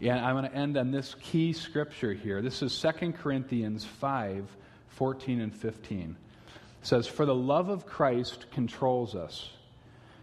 And 0.00 0.18
I'm 0.18 0.34
going 0.34 0.50
to 0.50 0.56
end 0.56 0.76
on 0.76 0.90
this 0.90 1.14
key 1.20 1.52
scripture 1.52 2.14
here. 2.14 2.40
This 2.40 2.62
is 2.62 2.78
2 2.80 3.12
Corinthians 3.12 3.84
5 3.84 4.46
14 4.88 5.40
and 5.40 5.54
15. 5.54 6.16
It 6.80 6.86
says, 6.86 7.06
For 7.06 7.24
the 7.24 7.34
love 7.34 7.68
of 7.68 7.86
Christ 7.86 8.46
controls 8.50 9.14
us. 9.14 9.50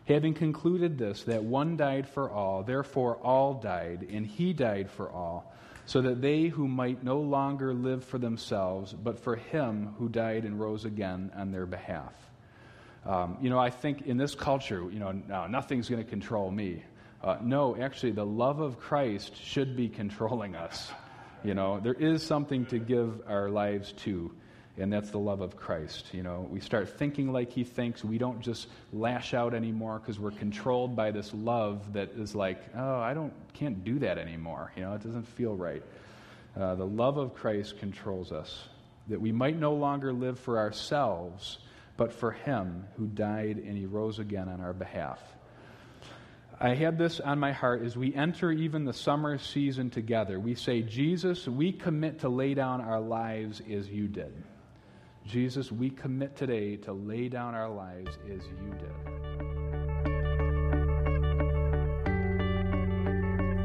Having 0.07 0.35
concluded 0.35 0.97
this, 0.97 1.23
that 1.23 1.43
one 1.43 1.77
died 1.77 2.07
for 2.07 2.29
all, 2.29 2.63
therefore 2.63 3.17
all 3.17 3.55
died, 3.55 4.07
and 4.11 4.25
he 4.25 4.53
died 4.53 4.89
for 4.89 5.09
all, 5.09 5.53
so 5.85 6.01
that 6.01 6.21
they 6.21 6.45
who 6.45 6.67
might 6.67 7.03
no 7.03 7.19
longer 7.19 7.73
live 7.73 8.03
for 8.03 8.17
themselves, 8.17 8.93
but 8.93 9.19
for 9.19 9.35
him 9.35 9.95
who 9.97 10.09
died 10.09 10.43
and 10.43 10.59
rose 10.59 10.85
again 10.85 11.31
on 11.35 11.51
their 11.51 11.65
behalf. 11.65 12.13
Um, 13.07 13.37
you 13.39 13.49
know, 13.49 13.57
I 13.57 13.69
think 13.69 14.01
in 14.01 14.17
this 14.17 14.35
culture, 14.35 14.83
you 14.91 14.99
know, 14.99 15.11
no, 15.11 15.47
nothing's 15.47 15.87
going 15.87 16.03
to 16.03 16.09
control 16.09 16.51
me. 16.51 16.83
Uh, 17.23 17.37
no, 17.41 17.75
actually, 17.77 18.11
the 18.11 18.25
love 18.25 18.59
of 18.59 18.79
Christ 18.79 19.33
should 19.41 19.77
be 19.77 19.87
controlling 20.01 20.55
us. 20.55 20.91
You 21.43 21.53
know, 21.53 21.79
there 21.79 21.93
is 21.93 22.21
something 22.21 22.65
to 22.65 22.79
give 22.79 23.21
our 23.27 23.49
lives 23.49 23.93
to, 24.03 24.33
and 24.77 24.91
that's 24.91 25.11
the 25.11 25.19
love 25.19 25.39
of 25.39 25.55
Christ. 25.55 26.13
You 26.13 26.21
know, 26.21 26.47
we 26.51 26.59
start 26.59 26.97
thinking 26.97 27.31
like 27.31 27.49
He 27.49 27.63
thinks. 27.63 28.03
We 28.03 28.17
don't 28.17 28.41
just 28.41 28.67
lash 28.91 29.33
out 29.33 29.53
anymore 29.53 29.99
because 29.99 30.19
we're 30.19 30.31
controlled 30.31 30.97
by 30.97 31.11
this 31.11 31.33
love 31.33 31.93
that 31.93 32.11
is 32.17 32.35
like, 32.35 32.59
oh, 32.75 32.99
I 32.99 33.13
don't, 33.13 33.31
can't 33.53 33.85
do 33.85 33.99
that 33.99 34.17
anymore. 34.17 34.73
You 34.75 34.83
know, 34.83 34.93
it 34.95 35.03
doesn't 35.03 35.27
feel 35.29 35.55
right. 35.55 35.83
Uh, 36.59 36.75
the 36.75 36.85
love 36.85 37.17
of 37.17 37.35
Christ 37.35 37.79
controls 37.79 38.33
us, 38.33 38.67
that 39.07 39.21
we 39.21 39.31
might 39.31 39.57
no 39.57 39.75
longer 39.75 40.11
live 40.11 40.37
for 40.39 40.57
ourselves 40.57 41.59
but 41.97 42.13
for 42.13 42.31
him 42.31 42.85
who 42.95 43.07
died 43.07 43.57
and 43.57 43.75
he 43.75 43.85
rose 43.85 44.19
again 44.19 44.47
on 44.47 44.61
our 44.61 44.73
behalf. 44.73 45.19
I 46.59 46.73
had 46.73 46.97
this 46.97 47.19
on 47.19 47.37
my 47.37 47.51
heart 47.51 47.83
as 47.83 47.95
we 47.95 48.15
enter 48.15 48.51
even 48.51 48.83
the 48.85 48.93
summer 48.93 49.37
season 49.37 49.91
together. 49.91 50.39
We 50.39 50.55
say, 50.55 50.81
Jesus, 50.81 51.47
we 51.47 51.71
commit 51.71 52.19
to 52.19 52.29
lay 52.29 52.55
down 52.55 52.81
our 52.81 52.99
lives 52.99 53.61
as 53.71 53.89
you 53.89 54.07
did. 54.07 54.33
Jesus, 55.25 55.71
we 55.71 55.89
commit 55.89 56.35
today 56.35 56.77
to 56.77 56.93
lay 56.93 57.29
down 57.29 57.53
our 57.53 57.69
lives 57.69 58.17
as 58.25 58.41
you 58.47 58.73
did. 58.79 58.91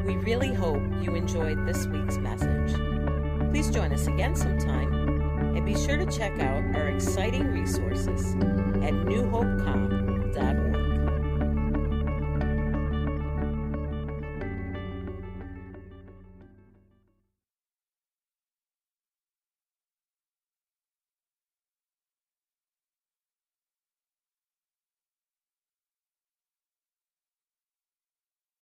We 0.04 0.16
really 0.16 0.52
hope 0.52 0.82
you 1.00 1.14
enjoyed 1.14 1.66
this 1.66 1.86
week's 1.86 2.18
message. 2.18 2.74
Please 3.50 3.70
join 3.70 3.92
us 3.92 4.06
again 4.06 4.34
sometime 4.34 5.01
and 5.54 5.64
be 5.64 5.74
sure 5.74 5.96
to 5.96 6.06
check 6.06 6.32
out 6.40 6.62
our 6.74 6.88
exciting 6.88 7.52
resources 7.52 8.34
at 8.82 8.92
newhopecom.org. 8.92 10.01